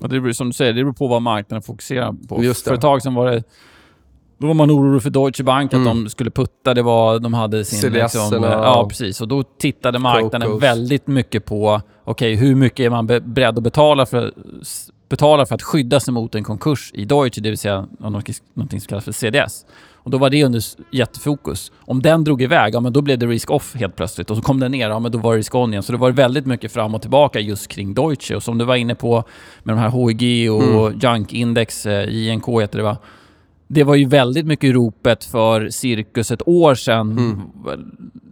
[0.00, 2.44] Och det beror, som du säger, det beror på vad marknaden fokuserar på.
[2.44, 2.68] Just det.
[2.68, 3.42] För ett tag sedan var det...
[4.38, 6.04] Då var man orolig för Deutsche Bank, att Mm.
[6.04, 6.74] de skulle putta.
[6.74, 7.92] Det var, de hade sin...
[7.92, 9.20] Liksom, ja, precis.
[9.20, 10.62] Och då tittade marknaden Cocos.
[10.62, 14.32] väldigt mycket på okej, hur mycket är man be- beredd att betala för,
[15.08, 18.36] betala för att skydda sig mot en konkurs i Deutsche, det vill säga något
[18.70, 19.66] som kallas för CDS.
[20.04, 21.72] Och då var det under jättefokus.
[21.80, 24.30] Om den drog iväg, ja men då blev det risk-off helt plötsligt.
[24.30, 25.82] Och så kom den ner, ja men då var det risk-on igen.
[25.82, 28.36] Så det var väldigt mycket fram och tillbaka just kring Deutsche.
[28.36, 29.24] Och som du var inne på
[29.62, 30.98] med de här HIG och Mm.
[31.00, 32.96] Junk-index, eh, INK heter det va?
[33.68, 37.10] Det var ju väldigt mycket ropet för cirkus ett år sedan.
[37.12, 37.40] Mm.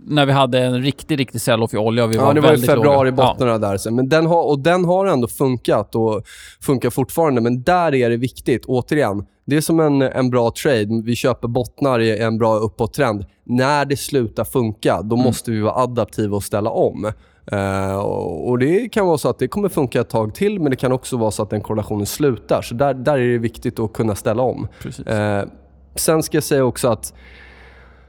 [0.07, 2.07] När vi hade en riktig, riktig sell-off i olja.
[2.07, 3.77] Vi Ja, var det var i februari bottnarna där.
[3.77, 3.95] sen.
[3.95, 6.23] Men den har, och den har ändå funkat och
[6.61, 7.41] funkar fortfarande.
[7.41, 9.25] Men där är det viktigt, återigen.
[9.45, 11.03] Det är som en, en bra trade.
[11.05, 13.27] Vi köper bottnar i en bra uppåttrend.
[13.45, 17.13] När det slutar funka, då måste vi vara adaptiva och ställa om.
[17.53, 20.77] Eh, och Det kan vara så att det kommer funka ett tag till, men det
[20.77, 22.63] kan också vara så att den korrelationen slutar.
[22.63, 24.69] Så där, där är det viktigt att kunna ställa om.
[25.07, 25.43] Eh,
[25.95, 27.15] sen ska jag säga också att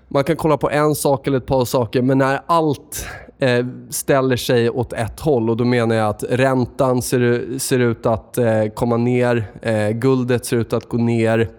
[0.07, 3.05] man kan kolla på en sak eller ett par saker, men när allt
[3.43, 8.05] eh, ställer sig åt ett håll och då menar jag att räntan ser, ser ut
[8.05, 11.49] att eh, komma ner, eh, guldet ser ut att gå ner.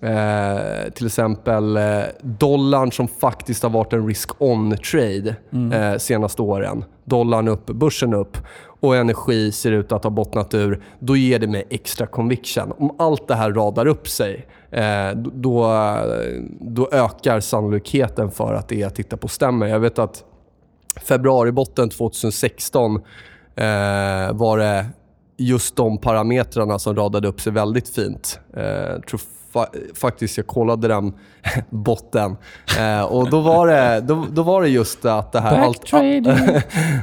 [0.00, 5.36] Eh, till exempel eh, dollarn som faktiskt har varit en risk-on-trade
[5.72, 6.84] eh, senaste åren.
[7.04, 8.36] Dollarn upp, börsen upp
[8.80, 10.82] och energi ser ut att ha bottnat ur.
[10.98, 12.72] Då ger det mig extra conviction.
[12.78, 15.78] Om allt det här radar upp sig, eh, då,
[16.60, 19.66] då ökar sannolikheten för att det jag tittar på stämmer.
[19.66, 20.24] Jag vet att
[21.02, 22.96] februaribotten 2016
[23.56, 24.86] eh, var det
[25.36, 28.40] just de parametrarna som radade upp sig väldigt fint.
[28.56, 29.20] Eh, tror
[29.54, 31.12] fa- faktiskt jag kollade den
[31.70, 32.36] botten.
[32.78, 35.66] Eh, och då var, det, då, då var det just att det här...
[35.66, 36.24] Backtrading.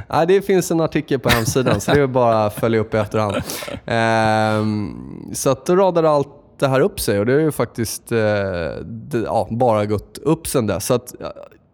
[0.10, 2.98] Nej, det finns en artikel på hemsidan, så det är bara att följa upp i
[2.98, 3.36] efterhand.
[3.86, 4.96] Ehm,
[5.34, 6.28] så att då radade allt
[6.60, 8.18] det här upp sig och det har ju faktiskt eh,
[8.86, 10.86] det, ja, bara gått upp sen dess.
[10.86, 11.14] Så att,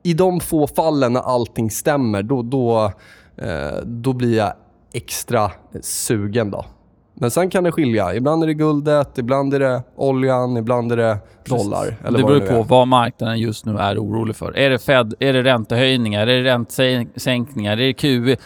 [0.08, 2.91] I de få fallen när allting stämmer, då, då,
[3.38, 4.54] eh, då blir jag
[4.93, 6.52] extra sugen.
[6.52, 6.65] Då.
[7.13, 8.15] Men sen kan det skilja.
[8.15, 11.98] Ibland är det guldet, ibland är det oljan, ibland är det dollar.
[12.06, 12.63] Eller det beror på är.
[12.63, 14.58] vad marknaden just nu är orolig för.
[14.58, 18.38] Är det Fed, är det räntehöjningar, är det räntesänkningar, är det QE,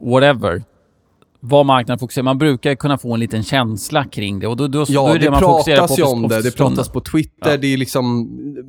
[0.00, 0.62] whatever.
[1.48, 2.24] Vad marknaden fokuserar.
[2.24, 5.12] Man brukar kunna få en liten känsla kring det och då, då, Ja, då är
[5.18, 6.42] det, det, man fokuserar pratas på ju om det.
[6.42, 7.50] Det pratas på Twitter.
[7.50, 7.56] Ja.
[7.56, 8.28] Det är liksom,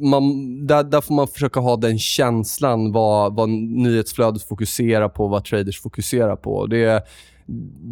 [0.10, 0.22] man,
[0.68, 5.82] där, där får man försöka ha den känslan vad, vad nyhetsflödet fokuserar på, vad traders
[5.82, 6.66] fokuserar på.
[6.66, 7.02] Det är,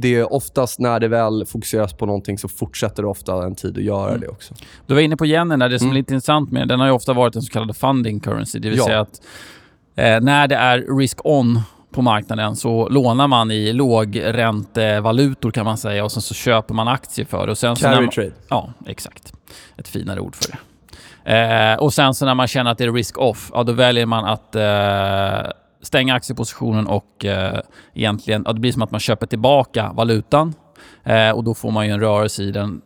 [0.01, 3.77] det är oftast när det väl fokuseras på någonting så fortsätter det ofta en tid
[3.77, 4.21] att göra Mm.
[4.21, 4.53] det också.
[4.87, 5.69] Du var inne på yenen där.
[5.69, 5.97] Det som är Mm.
[5.97, 8.59] lite intressant med den har ofta varit en så kallad funding currency.
[8.59, 8.85] Det vill Ja.
[8.85, 9.21] säga att
[9.95, 11.59] eh, när det är risk-on
[11.95, 16.87] på marknaden så lånar man i lågräntevalutor kan man säga och sen så köper man
[16.87, 17.51] aktier för det.
[17.51, 18.31] Och sen Carry man, trade.
[18.49, 19.33] Ja, exakt.
[19.77, 20.57] Ett finare ord för det.
[21.25, 24.25] Eh, och sen så när man känner att det är risk-off, ja, då väljer man
[24.25, 27.59] att eh, stänga aktiepositionen och eh,
[27.93, 30.53] egentligen, ja, det blir som att man köper tillbaka valutan
[31.03, 32.81] eh, och då får man ju en rörelse i den.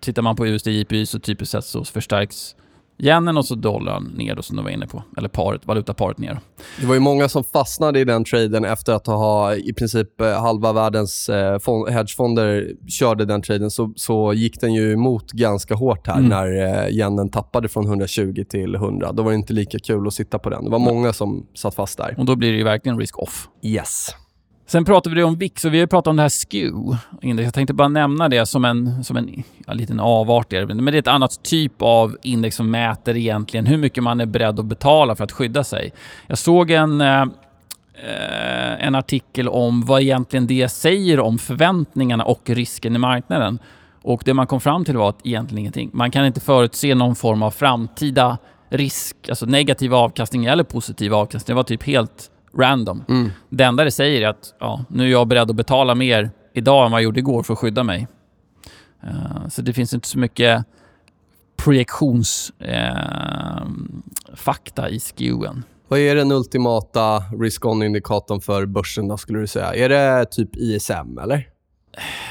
[0.00, 2.54] Tittar man på USD JPY så typiskt sett så förstärks
[2.98, 5.02] yenen och så dollarn ner som du var inne på.
[5.16, 6.40] Eller paret, valutaparet ner.
[6.80, 10.40] Det var ju många som fastnade i den traden efter att ha i princip eh,
[10.40, 15.74] halva världens eh, fond, hedgefonder körde den traden så, så gick den ju emot ganska
[15.74, 16.28] hårt här Mm.
[16.28, 19.12] när eh, yenen tappade från 120 till 100.
[19.12, 20.64] Då var det inte lika kul att sitta på den.
[20.64, 22.14] Det var många som satt fast där.
[22.18, 23.48] Och då blir det ju verkligen risk-off.
[23.62, 24.08] Yes.
[24.66, 26.96] Sen pratade vi om VIX och vi har pratat om det här SKEW.
[27.22, 27.44] index.
[27.44, 30.50] Jag tänkte bara nämna det som en, som en ja, liten avart.
[30.50, 30.66] det.
[30.66, 34.26] Men det är ett annat typ av index som mäter egentligen hur mycket man är
[34.26, 35.92] beredd att betala för att skydda sig.
[36.26, 42.50] Jag såg en, eh, eh, en artikel om vad egentligen det säger om förväntningarna och
[42.50, 43.58] risken i marknaden.
[44.02, 45.90] Och det man kom fram till var att egentligen ingenting.
[45.92, 51.54] Man kan inte förutse någon form av framtida risk, alltså negativ avkastning eller positiv avkastning.
[51.54, 53.04] Det var typ helt random.
[53.08, 53.30] Mm.
[53.48, 56.86] Det enda det säger är att ja, nu är jag beredd att betala mer idag
[56.86, 58.08] än vad jag gjorde igår för att skydda mig.
[59.02, 60.64] Eh, så det finns inte så mycket
[61.56, 63.66] projektionsfakta
[64.34, 65.62] fakta i skewen.
[65.88, 69.74] Vad är den ultimata risk-on-indikatorn för börsen då, skulle du säga?
[69.74, 71.48] Är det typ ISM, eller?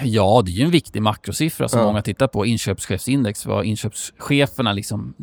[0.03, 1.85] Ja, det är ju en viktig makrosiffra som Ja.
[1.85, 2.45] många tittar på.
[2.45, 5.13] Inköpschefsindex, vad inköpscheferna liksom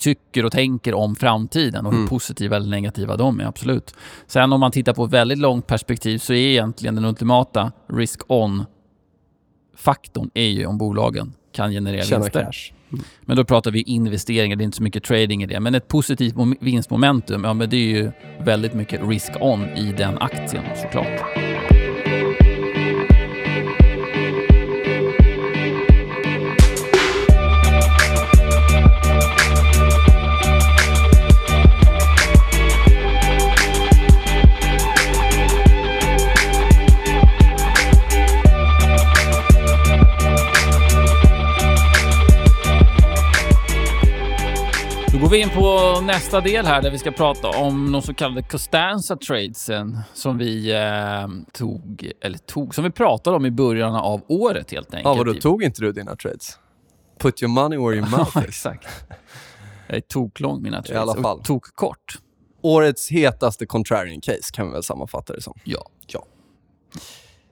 [0.00, 2.08] tycker och tänker om framtiden och hur Mm.
[2.08, 3.94] positiva eller negativa de är, absolut.
[4.26, 10.30] Sen om man tittar på ett väldigt långt perspektiv så är egentligen den ultimata risk-on-faktorn
[10.34, 12.44] är ju om bolagen kan generera Tjäna vinster.
[12.44, 12.72] cash.
[13.20, 15.60] Men då pratar vi investeringar, det är inte så mycket trading i det.
[15.60, 18.10] Men ett positivt mom- vinstmomentum, ja men det är ju
[18.44, 21.20] väldigt mycket risk-on i den aktien såklart.
[45.32, 49.16] Vi in på nästa del här där vi ska prata om de så kallade Costanza
[49.16, 54.70] tradesen som vi eh, tog, eller tog, som vi pratade om i början av året
[54.70, 55.04] helt enkelt.
[55.04, 56.58] Ja, vadå, tog inte du dina trades?
[57.18, 58.44] Put your money where your mouth is.
[58.48, 58.88] exakt.
[59.86, 61.02] Jag är toklång mina trades.
[61.02, 61.38] alla fall.
[61.38, 62.18] Och tokkort.
[62.62, 65.54] Årets hetaste contrarian case kan vi väl sammanfatta det som.
[65.64, 65.86] Ja.
[66.06, 66.24] Ja.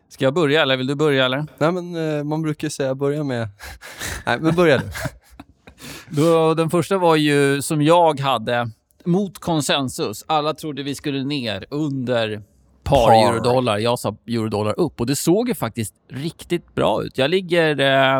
[0.09, 1.47] Ska jag börja eller vill du börja eller?
[1.59, 3.49] Nej, men eh, man brukar ju säga börja med...
[4.27, 4.85] Nej, men börja du.
[6.11, 8.71] Då, den första var ju som jag hade
[9.05, 10.25] mot konsensus.
[10.27, 12.43] Alla trodde vi skulle ner under
[12.83, 13.29] par, Par.
[13.29, 13.79] eurodollar.
[13.79, 17.19] Jag sa eurodollar upp och det såg ju faktiskt riktigt bra ut.
[17.19, 18.19] Jag ligger eh,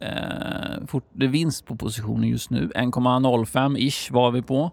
[0.00, 2.70] eh, fort, vinst på positionen just nu.
[2.74, 4.70] 1,05-ish var vi på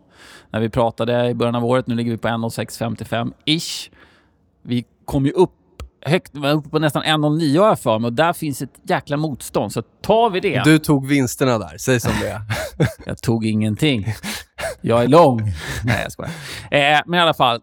[0.49, 1.87] när vi pratade i början av året.
[1.87, 3.89] Nu ligger vi på 1,0655-ish.
[4.61, 5.51] Vi kom ju upp
[6.05, 9.71] högt, uppe på nästan 1,09 har jag för mig och där finns ett jäkla motstånd.
[9.73, 10.61] Så tar vi det.
[10.63, 12.41] Du tog vinsterna där, säg som det är.
[13.05, 14.05] Jag tog ingenting.
[14.81, 15.41] Jag är lång.
[15.83, 16.31] Nej, jag skojar.
[16.71, 17.59] Eh, men i alla fall,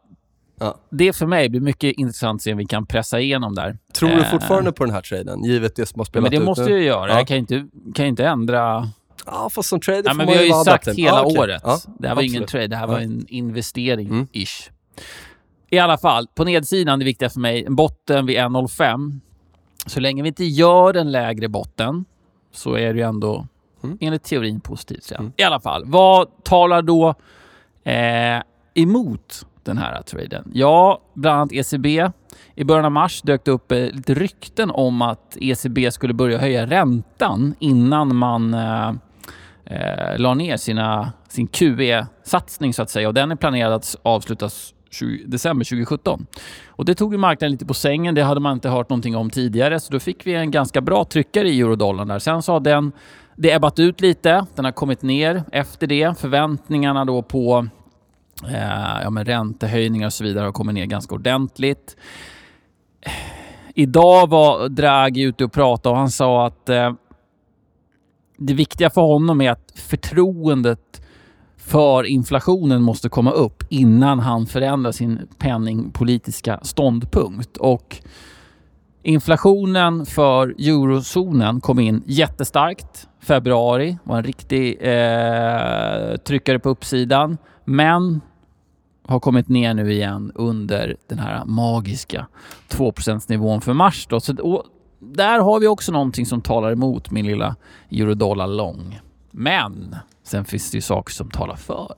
[0.61, 0.75] Ja.
[0.91, 3.79] det för mig blir mycket intressant att se om vi kan pressa igenom där.
[3.95, 6.45] Tror du Eh, fortfarande på den här traden, givet det som har spelat Men det
[6.47, 6.71] måste nu?
[6.71, 7.11] jag göra.
[7.11, 7.19] Ja.
[7.19, 8.89] Jag kan inte, kan inte ändra...
[9.27, 11.39] Ja, fast som trader får men man vi har ju sagt hela Ja, okej.
[11.39, 11.63] året.
[11.65, 12.49] Ja, det här var ingen absolut.
[12.49, 12.93] trade, det här Ja.
[12.93, 14.09] var en investering.
[14.09, 14.27] Mm.
[15.71, 19.21] I alla fall, på nedsidan, det viktiga för mig, en botten vid 1,05.
[19.87, 22.05] Så länge vi inte gör en lägre botten
[22.53, 23.47] så är det ju ändå
[23.83, 23.99] Mm.
[24.01, 25.13] enligt teorin positivt.
[25.13, 25.33] Mm.
[25.37, 27.15] I alla fall, vad talar då
[27.85, 28.43] eh,
[28.75, 30.51] emot den här traden?
[30.55, 32.11] Ja, bland annat ECB.
[32.55, 36.39] I början av mars dök det upp eh, lite rykten om att ECB skulle börja
[36.39, 38.89] höja räntan innan man eh,
[39.65, 44.75] eh, la ner sina, sin QE-satsning så att säga och den är planerad att avslutas
[44.91, 46.27] 20, december 2017.
[46.67, 49.31] Och det tog ju marknaden lite på sängen, det hade man inte hört någonting om
[49.31, 52.19] tidigare så då fick vi en ganska bra tryckare i eurodollarn där.
[52.19, 52.93] Sen så har den
[53.37, 56.19] det ebbat ut lite, den har kommit ner efter det.
[56.19, 57.69] Förväntningarna då på
[58.45, 61.97] eh, ja, men räntehöjningar och så vidare har kommit ner ganska ordentligt.
[63.75, 66.93] Idag var Draghi ute och pratade och han sa att eh,
[68.37, 71.03] det viktiga för honom är att förtroendet
[71.69, 77.57] för inflationen måste komma upp innan han förändrar sin penningpolitiska ståndpunkt.
[77.57, 77.97] Och
[79.03, 83.09] inflationen för eurozonen kom in jättestarkt.
[83.21, 87.39] Februari var en riktig eh, tryckare på uppsidan.
[87.65, 88.21] Men
[89.07, 92.27] har kommit ner nu igen under den här magiska
[92.69, 94.07] 2% nivån för mars.
[94.07, 94.21] Då.
[94.21, 94.65] Så,
[95.01, 97.57] där har vi också någonting som talar emot min lilla
[97.91, 99.01] eurodollar lång.
[99.31, 99.97] Men
[100.29, 101.95] sen finns det ju saker som talar för.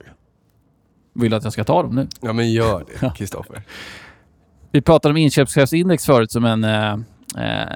[1.13, 2.07] Vill du att jag ska ta dem nu?
[2.21, 3.63] Ja, men gör det, Kristoffer.
[4.71, 6.97] vi pratade om inköpschefsindex förut som en, eh,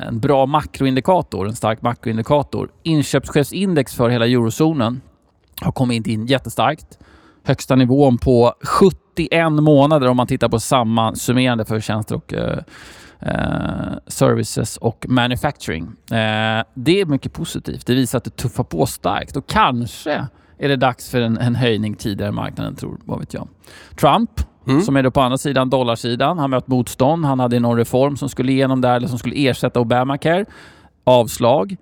[0.08, 2.72] en bra makroindikator, en stark makroindikator.
[2.84, 5.02] Inköpschefsindex för hela eurozonen
[5.62, 7.00] har kommit in jättestarkt.
[7.44, 12.60] Högsta nivån på 71 månader om man tittar på samma summerande för tjänster och eh,
[13.20, 15.84] eh, services och manufacturing.
[16.12, 17.86] Eh, det är mycket positivt.
[17.86, 21.56] Det visar att det tuffar på starkt och kanske är det dags för en, en
[21.56, 23.48] höjning tidigare i marknaden tror, vad vet jag.
[24.00, 24.30] Trump,
[24.68, 24.82] mm.
[24.82, 27.26] som är då på andra sidan dollarsidan, han mött motstånd.
[27.26, 30.46] Han hade någon reform som skulle igenom där eller som skulle ersätta Obamacare.
[31.04, 31.76] Avslag.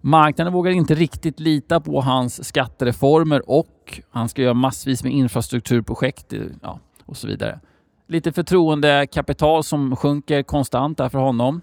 [0.00, 6.32] Marknaden vågar inte riktigt lita på hans skattereformer och han ska göra massvis med infrastrukturprojekt
[6.62, 7.60] ja, och så vidare.
[8.08, 11.62] Lite förtroendekapital som sjunker konstant där för honom.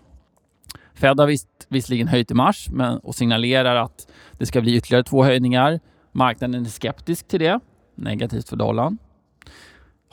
[0.93, 5.03] Fed har visst, visserligen höjt i mars men, och signalerar att det ska bli ytterligare
[5.03, 5.79] två höjningar.
[6.15, 7.59] Marknaden är skeptisk till det.
[7.95, 8.97] Negativt för dollarn.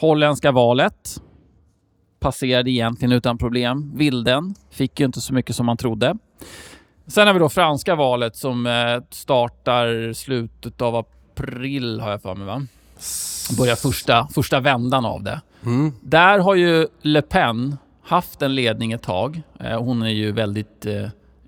[0.00, 1.22] Holländska valet
[2.20, 3.92] passerade egentligen utan problem.
[3.96, 6.16] Vilden fick ju inte så mycket som man trodde.
[7.06, 8.72] Sen har vi då franska valet som eh,
[9.10, 12.66] startar slutet av april har jag för mig va?
[13.58, 15.40] Börjar första, första vändan av det.
[15.64, 15.92] Mm.
[16.00, 19.42] Där har ju Le Pen haft en ledning ett tag.
[19.60, 20.86] Eh, hon är ju väldigt,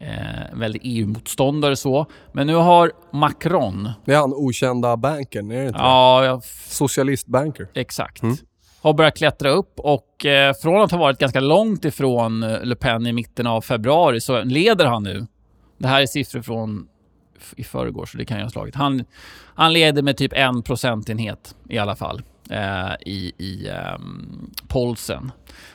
[0.05, 2.07] eh, väldigt EU-motståndare så.
[2.33, 3.91] Men nu har Macron...
[4.05, 6.45] Det är han okända bankern, är det inte Ja, jag...
[6.69, 7.69] Socialistbanker.
[7.75, 8.23] Exakt.
[8.23, 8.37] Mm.
[8.83, 13.07] Har börjat klättra upp och eh, från att ha varit ganska långt ifrån Le Pen
[13.07, 15.27] i mitten av februari så leder han nu
[15.79, 16.87] det här är siffror från
[17.57, 18.75] i förrgår, så det kan jag ha slagit.
[18.75, 19.05] Han,
[19.55, 23.99] han leder med typ en procentenhet i alla fall eh, i, i eh,
[24.69, 25.33] polsen.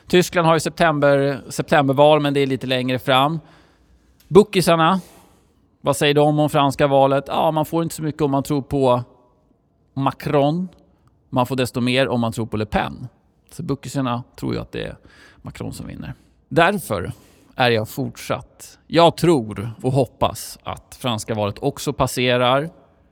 [0.08, 3.40] Tyskland har ju september, septemberval, men det är lite längre fram.
[4.32, 5.00] Bookisarna,
[5.80, 7.24] vad säger de om franska valet?
[7.26, 9.02] Ja, man får inte så mycket om man tror på
[9.94, 10.68] Macron.
[11.30, 13.08] Man får desto mer om man tror på Le Pen.
[13.50, 14.96] Så bookisarna tror ju att det är
[15.42, 16.14] Macron som vinner.
[16.48, 17.12] Därför
[17.56, 18.78] är jag fortsatt...
[18.86, 22.70] Jag tror och hoppas att franska valet också passerar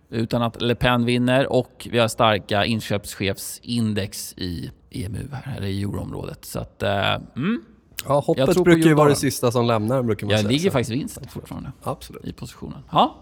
[0.09, 5.83] utan att Le Pen vinner och vi har starka inköpschefsindex i EMU här, eller i
[5.83, 6.45] euroområdet.
[6.45, 7.65] Så att, eh, mm.
[8.07, 10.51] Ja, hoppet brukar ju vara det sista som lämnar, brukar man jag säga.
[10.51, 11.73] Ligger faktiskt vinst fortfarande.
[11.83, 12.25] Absolut.
[12.25, 12.79] I positionen.
[12.93, 13.17] Ja.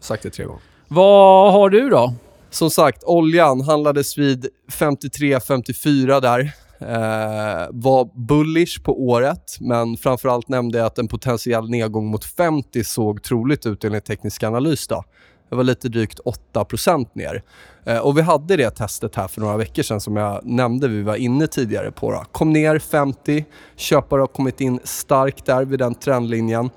[0.00, 0.62] Sagt det tre gånger.
[0.88, 2.14] Vad har du då?
[2.50, 6.52] Som sagt, oljan handlades vid 53-54 där.
[6.80, 12.84] Eh, var bullish på året, men framförallt nämnde jag att en potentiell nedgång mot 50
[12.84, 14.86] såg troligt ut enligt teknisk analys.
[14.86, 15.04] Då.
[15.52, 16.20] Det var lite drygt
[16.54, 17.42] 8% ner.
[17.84, 21.02] Eh, och vi hade det testet här för några veckor sedan som jag nämnde, vi
[21.02, 22.10] var inne tidigare på.
[22.10, 22.24] Då.
[22.32, 23.44] Kom ner 50,
[23.76, 26.70] köpare har kommit in starkt där vid den trendlinjen.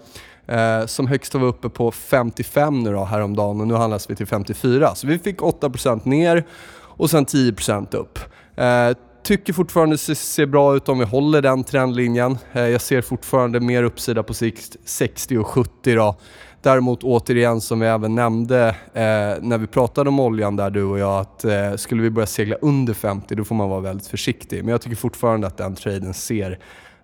[0.47, 4.15] Eh, som högst var vi uppe på 55 nu då häromdagen och nu handlas vi
[4.15, 4.95] till 54.
[4.95, 6.43] Så vi fick 8% ner
[6.77, 7.53] och sen 10
[7.91, 8.19] upp.
[8.55, 8.91] Eh,
[9.23, 12.37] tycker fortfarande det ser bra ut om vi håller den trendlinjen.
[12.53, 16.15] Eh, jag ser fortfarande mer uppsida på sikt 60 och 70 då.
[16.65, 20.99] Däremot återigen som vi även nämnde eh, när vi pratade om oljan där du och
[20.99, 24.63] jag att eh, skulle vi börja segla under 50 då får man vara väldigt försiktig.
[24.63, 26.59] Men jag tycker fortfarande att den traden ser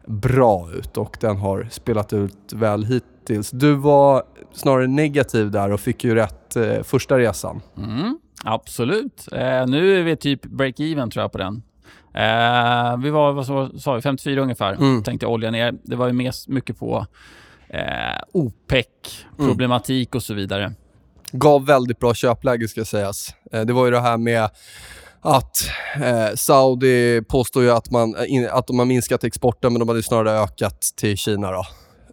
[0.05, 3.51] bra ut och den har spelat ut väl hittills.
[3.51, 7.61] Du var snarare negativ där och fick ju rätt eh, första resan.
[7.77, 9.27] Mm, absolut.
[9.31, 11.61] Eh, nu är vi typ break-even tror jag på den.
[12.13, 13.45] Eh, vi var, vad
[13.81, 15.03] sa vi, 54 ungefär, mm.
[15.03, 15.73] tänkte olja ner.
[15.83, 17.05] Det var ju mest mycket på
[17.73, 20.17] eh, OPEC-problematik mm.
[20.17, 20.73] och så vidare.
[21.31, 23.35] Gav väldigt bra köpläge ska sägas.
[23.51, 24.49] Eh, det var ju det här med
[25.21, 29.89] att eh, Saudi påstår ju att, man, in, att de har minskat exporten men de
[29.89, 31.51] hade snarare ökat till Kina.
[31.51, 31.65] Då.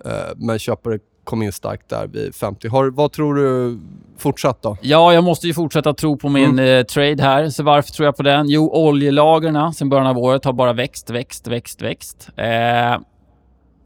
[0.05, 2.69] Eh, men köpare kom in starkt där vid 50.
[2.69, 3.79] Har, vad tror du
[4.19, 4.77] fortsatt då?
[4.81, 6.79] Ja, jag måste ju fortsätta tro på min mm.
[6.79, 7.49] eh, trade här.
[7.49, 8.49] Så varför tror jag på den?
[8.49, 12.29] Jo, oljelagren sen början av året har bara växt, växt, växt, växt.
[12.37, 12.99] Eh,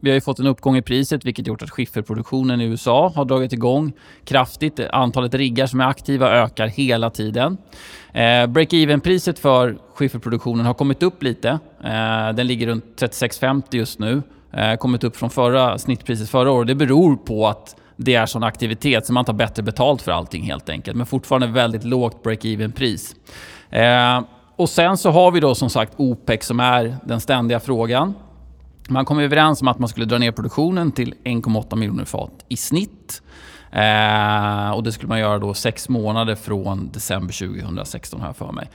[0.03, 3.25] vi har ju fått en uppgång i priset vilket gjort att skifferproduktionen i USA har
[3.25, 3.91] dragit igång
[4.25, 4.79] kraftigt.
[4.79, 7.57] Antalet riggar som är aktiva ökar hela tiden.
[8.13, 11.49] Eh, Break-even-priset för skifferproduktionen har kommit upp lite.
[11.83, 14.21] Eh, den ligger runt 36,50 just nu.
[14.53, 16.67] eh, kommit upp från förra snittpriset förra året.
[16.67, 20.43] Det beror på att det är sån aktivitet så man tar bättre betalt för allting
[20.43, 20.97] helt enkelt.
[20.97, 23.15] Men fortfarande väldigt lågt break-even pris.
[23.69, 24.21] Eh,
[24.55, 28.13] och sen så har vi då som sagt OPEC som är den ständiga frågan.
[28.89, 32.57] Man kom överens om att man skulle dra ner produktionen till 1,8 miljoner fat i
[32.57, 33.21] snitt.
[33.71, 38.69] Eh, och det skulle man göra då sex månader från december 2016 här för mig.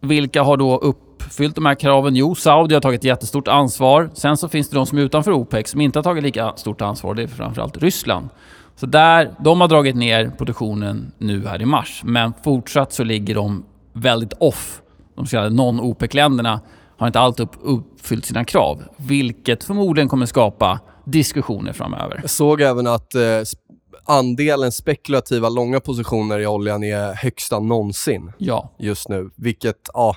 [0.00, 2.16] Vilka har då uppfyllt de här kraven?
[2.16, 4.10] Jo, Saudi har tagit jättestort ansvar.
[4.14, 6.80] Sen så finns det de som är utanför OPEC som inte har tagit lika stort
[6.80, 7.14] ansvar.
[7.14, 8.28] Det är framförallt Ryssland.
[8.76, 12.02] Så där, de har dragit ner produktionen nu här i mars.
[12.04, 14.82] Men fortsatt så ligger de väldigt off.
[15.14, 16.60] De så kallade non-OPEC-länderna
[17.00, 18.82] har inte alltid uppfyllt sina krav.
[18.96, 22.18] Vilket förmodligen kommer skapa diskussioner framöver.
[22.20, 23.22] Jag såg även att eh,
[24.04, 28.74] andelen spekulativa långa positioner i oljan är högsta någonsin ja.
[28.78, 29.30] just nu.
[29.36, 30.16] Vilket ja,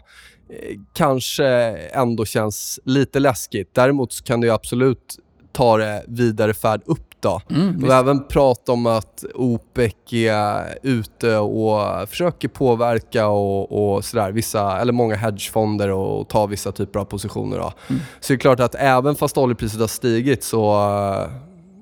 [0.50, 1.48] eh, kanske
[1.94, 3.70] ändå känns lite läskigt.
[3.76, 5.20] Däremot kan det absolut
[5.52, 7.42] ta det vidare färd upp då.
[7.50, 14.32] Mm, och även prata om att OPEC är ute och försöker påverka och, och sådär.
[14.32, 17.58] Vissa, eller många hedgefonder och, och ta vissa typer av positioner.
[17.58, 17.74] Då.
[17.90, 18.02] Mm.
[18.20, 21.32] Så det är klart att även fast oljepriset har stigit så uh,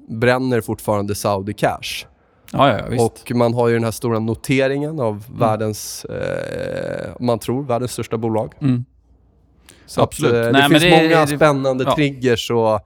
[0.07, 2.05] bränner fortfarande Saudi cash.
[2.51, 3.03] Ja, ja, visst.
[3.03, 5.39] Och man har ju den här stora noteringen av mm.
[5.39, 8.53] världens, eh, man tror, världens största bolag.
[8.61, 8.85] Mm.
[9.85, 10.33] Så Absolut.
[10.33, 11.95] Att, eh, det Nej, finns det, många det, spännande ja.
[11.95, 12.79] triggers och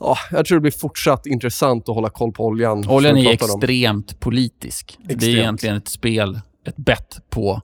[0.00, 2.88] Ja, jag tror det blir fortsatt intressant att hålla koll på oljan.
[2.88, 4.18] Oljan är extremt om.
[4.20, 4.98] politisk.
[5.00, 5.20] Extremt.
[5.20, 7.60] Det är egentligen ett spel, ett bett på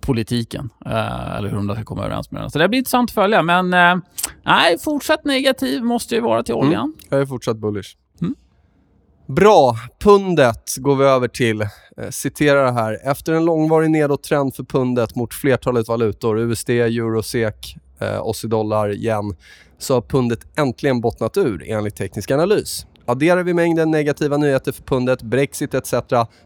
[0.00, 0.70] politiken.
[0.86, 2.50] Eh, eller hur de ska komma överens med den.
[2.50, 3.42] Så det blir intressant att följa.
[3.42, 3.96] Men eh,
[4.42, 6.66] nej, fortsatt negativ måste ju vara till mm.
[6.66, 6.84] oljan.
[6.84, 6.96] Mm.
[7.08, 7.96] Jag är fortsatt bullish.
[8.20, 8.34] Mm.
[9.26, 9.76] Bra.
[10.02, 11.60] Pundet går vi över till.
[11.60, 11.68] Eh,
[12.10, 12.98] citerar det här.
[13.10, 19.36] Efter en långvarig nedåttrend för pundet mot flertalet valutor, USD, euro, SEK, eh, Aussie-dollar, yen,
[19.78, 22.86] så har pundet äntligen bottnat ur enligt teknisk analys.
[23.10, 25.94] Adderar vi mängden negativa nyheter för pundet, Brexit etc.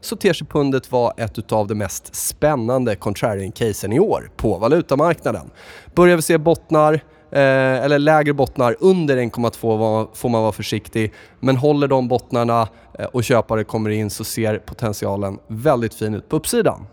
[0.01, 5.51] så ter sig pundet vara ett av de mest spännande contrarian-casen i år på valutamarknaden.
[5.95, 6.95] Börjar vi se bottnar,
[7.31, 7.41] eh,
[7.85, 11.13] eller lägre bottnar under 1,2 får man vara försiktig.
[11.41, 16.29] Men håller de bottnarna eh, och köpare kommer in så ser potentialen väldigt fin ut
[16.29, 16.87] på uppsidan.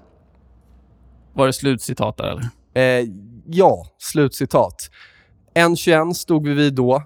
[1.33, 2.99] Var det slutcitat där eller?
[3.01, 3.07] Eh,
[3.53, 4.89] ja, slutcitat.
[5.55, 7.03] 1.21 stod vi vid då.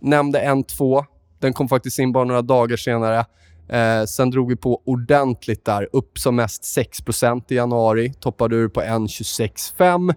[0.00, 1.04] Nämnde 1.2.
[1.40, 3.24] Den kom faktiskt in bara några dagar senare.
[3.68, 5.88] Eh, sen drog vi på ordentligt där.
[5.92, 8.12] Upp som mest 6% i januari.
[8.20, 10.14] Toppade ur på 1.26,5.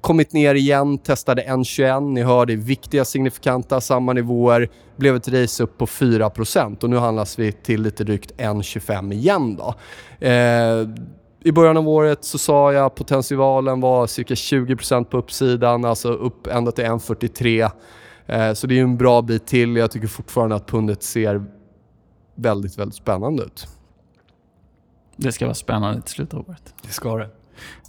[0.00, 2.12] Kommit ner igen, testade 1.21.
[2.12, 4.68] Ni hör, det är viktiga signifikanta, samma nivåer.
[4.96, 6.30] Blev ett race upp på 4
[6.80, 9.56] och nu handlas vi till lite drygt 1.25 igen.
[9.56, 9.74] Då.
[10.26, 10.88] Eh,
[11.44, 16.12] i början av året så sa jag att potentialen var cirka 20% på uppsidan, alltså
[16.12, 17.70] upp ända till 1,43.
[18.26, 19.76] Eh, så det är en bra bit till.
[19.76, 21.44] Jag tycker fortfarande att pundet ser
[22.34, 23.66] väldigt, väldigt spännande ut.
[25.16, 26.74] Det ska vara spännande till slutet av året.
[26.82, 27.28] Det ska det.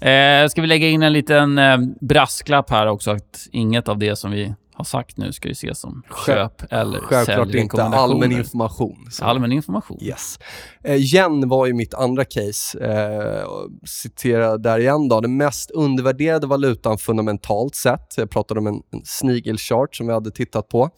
[0.09, 4.15] Eh, ska vi lägga in en liten eh, brasklapp här också, att inget av det
[4.15, 7.83] som vi har sagt nu ska ju ses som köp eller Självklart inte.
[7.83, 9.07] Allmän information.
[9.11, 9.25] Så.
[9.25, 9.97] Allmän information.
[10.01, 10.39] Yes.
[10.83, 12.79] Eh, yen var ju mitt andra case.
[12.79, 13.47] Eh,
[13.85, 15.21] citera där igen då.
[15.21, 18.13] Den mest undervärderade valutan fundamentalt sett.
[18.17, 20.89] Jag pratade om en, en snigelchart som vi hade tittat på.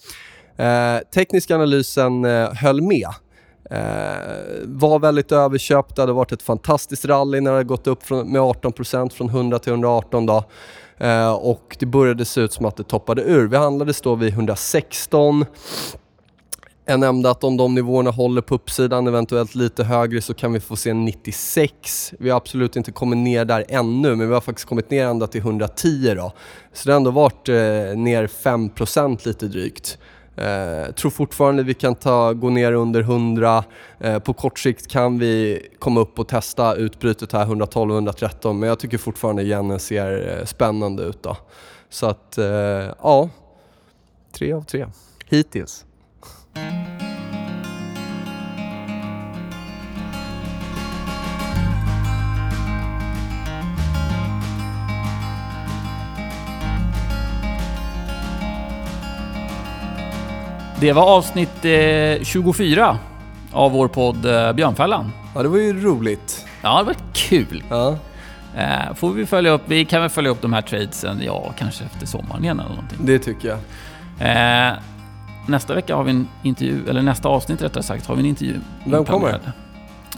[0.58, 3.10] Eh, tekniska analysen eh, höll med.
[3.72, 4.18] Eh,
[4.66, 5.96] var väldigt överköpt.
[5.96, 9.30] Det hade varit ett fantastiskt rally när det hade gått upp från, med 18% från
[9.30, 10.44] 100 till 118 då.
[10.98, 13.48] Eh, och det började se ut som att det toppade ur.
[13.48, 15.46] Vi handlades då vid 116.
[16.88, 20.60] Jag nämnde att om de nivåerna håller på uppsidan, eventuellt lite högre, så kan vi
[20.60, 22.14] få se 96.
[22.20, 25.28] Vi har absolut inte kommit ner där ännu, men vi har faktiskt kommit ner ända
[25.28, 26.32] till 110 då.
[26.74, 27.56] Så det har ändå varit eh,
[27.96, 29.98] ner 5% lite drygt.
[30.38, 33.64] Eh, tror fortfarande vi kan ta, gå ner under 100.
[34.00, 38.80] Eh, på kort sikt kan vi komma upp och testa utbrytet här 112-113 men jag
[38.80, 41.24] tycker fortfarande yenen ser eh, spännande ut.
[41.24, 41.38] Då.
[41.90, 42.46] Så att, eh,
[43.02, 43.30] ja.
[44.32, 44.86] Tre av tre.
[45.30, 45.86] Hittills.
[60.80, 62.98] Det var avsnitt eh, 24
[63.52, 65.12] av vår podd eh, Björnfällan.
[65.36, 66.46] Ja, det var ju roligt.
[66.62, 67.64] Ja, det var kul.
[67.70, 67.98] Ja.
[68.58, 71.84] Eh, får vi följa upp, vi kan väl följa upp de här tradesen, ja, kanske
[71.84, 72.98] efter sommaren igen eller någonting.
[73.02, 73.58] Det tycker jag.
[74.70, 74.74] Eh,
[75.48, 78.60] nästa vecka har vi en intervju, eller nästa avsnitt rättare sagt, har vi en intervju.
[78.86, 79.40] Vem kommer?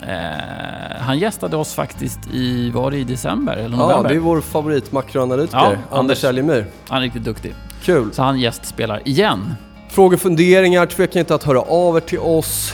[0.07, 3.95] Eh, han gästade oss faktiskt i, var det i december eller november?
[3.95, 6.65] Ja, det är vår favorit makroanalytiker, ja, Anders Elgemyr.
[6.87, 7.55] Han är riktigt duktig.
[7.83, 8.13] Kul.
[8.13, 9.55] Så han gästspelar igen
[9.89, 12.73] Frågor, funderingar, tveka inte att höra av er till oss.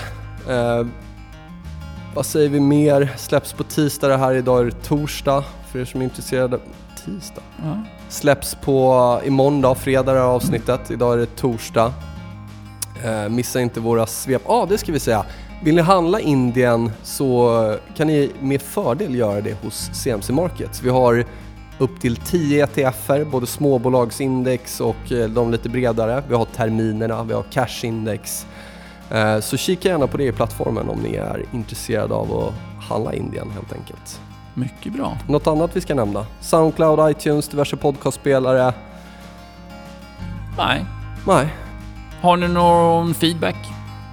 [0.49, 0.85] Eh,
[2.15, 3.13] vad säger vi mer?
[3.17, 5.43] Släpps på tisdag det här, idag är det torsdag.
[5.71, 6.59] För er som är intresserade.
[7.05, 7.41] Tisdag?
[7.63, 7.83] Ja.
[8.09, 10.91] Släpps på imorgon då, fredag det här avsnittet.
[10.91, 11.93] Idag är det torsdag.
[13.03, 14.41] Eh, missa inte våra svep.
[14.45, 15.25] Ja, ah, det ska vi säga.
[15.63, 20.81] Vill ni handla Indien så kan ni med fördel göra det hos CMC Markets.
[20.81, 21.25] Vi har
[21.77, 26.23] upp till 10 ETFer, både småbolagsindex och eh, de lite bredare.
[26.27, 28.45] Vi har terminerna, vi har cashindex.
[29.11, 33.13] Eh, så kika gärna på det i plattformen om ni är intresserade av att handla
[33.13, 34.21] Indien helt enkelt.
[34.53, 35.17] Mycket bra.
[35.27, 36.25] Något annat vi ska nämna?
[36.39, 38.73] Soundcloud, iTunes, diverse podcastspelare?
[40.57, 40.85] Nej.
[41.27, 41.47] Nej.
[42.21, 43.55] Har ni någon feedback?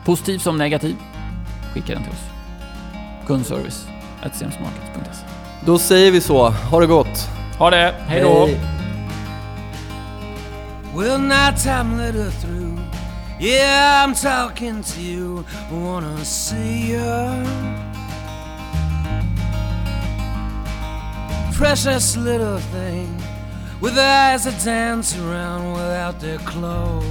[0.04, 0.96] Positiv som negativ?
[1.74, 2.24] Skicka den till oss.
[3.26, 3.86] Kundservice
[4.32, 5.26] cmsmarket.se
[5.66, 6.48] Då säger vi så.
[6.48, 7.39] Ha det gott!
[7.60, 7.94] Ha det!
[8.08, 8.48] Hej då!
[10.94, 12.78] Well, night time let her through.
[13.38, 15.44] Yeah, I'm talking to you.
[15.70, 17.44] Wanna see you.
[21.52, 23.22] Precious little thing
[23.82, 27.04] with eyes that dance around without their clothes.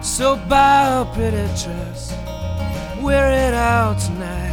[0.00, 2.14] So buy a pretty dress,
[3.02, 4.49] wear it out tonight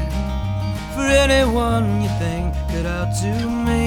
[0.98, 3.36] for anyone you think could outdo
[3.68, 3.86] me.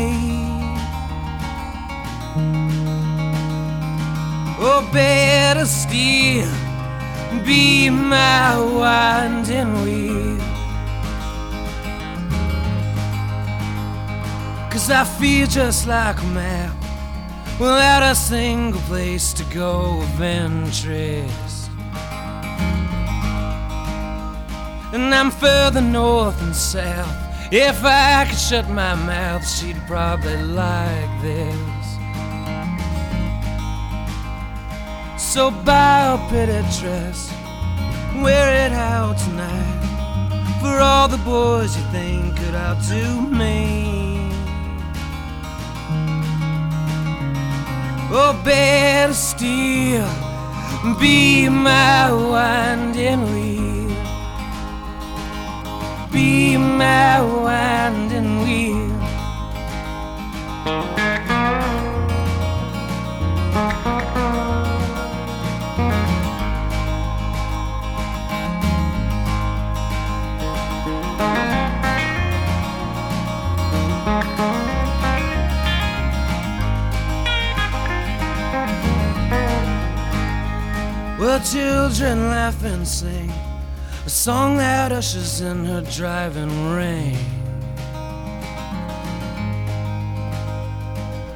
[4.63, 6.53] Oh, better still,
[7.45, 10.39] be my winding wheel.
[14.71, 16.77] Cause I feel just like a map
[17.59, 21.50] without a single place to go of interest.
[24.93, 27.17] And I'm further north and south.
[27.53, 31.81] If I could shut my mouth, she'd probably like this.
[35.17, 37.33] So buy a pretty dress,
[38.21, 39.81] wear it out tonight
[40.61, 44.19] for all the boys you think could outdo me.
[48.13, 50.09] Oh, better still,
[50.99, 53.70] be my winding wheel.
[56.13, 58.91] Be my winding wheel.
[81.21, 83.31] Well, children laugh and sing
[84.11, 87.17] a song that ushers in her driving rain.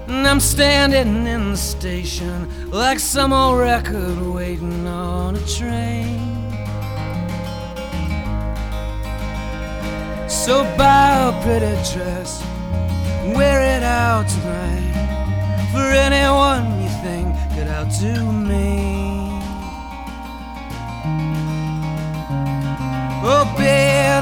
[0.09, 6.19] And I'm standing in the station like some old record waiting on a train.
[10.29, 12.43] So buy a pretty dress,
[13.37, 18.94] wear it out tonight for anyone you think could outdo me.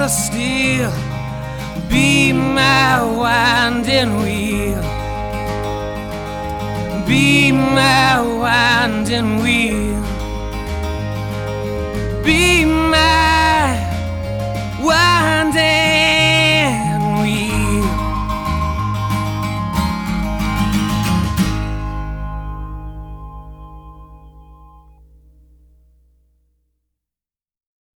[0.02, 0.90] of steel
[1.88, 4.82] be my winding wheel.
[7.06, 10.02] Be my winding wheel.
[12.24, 12.61] Be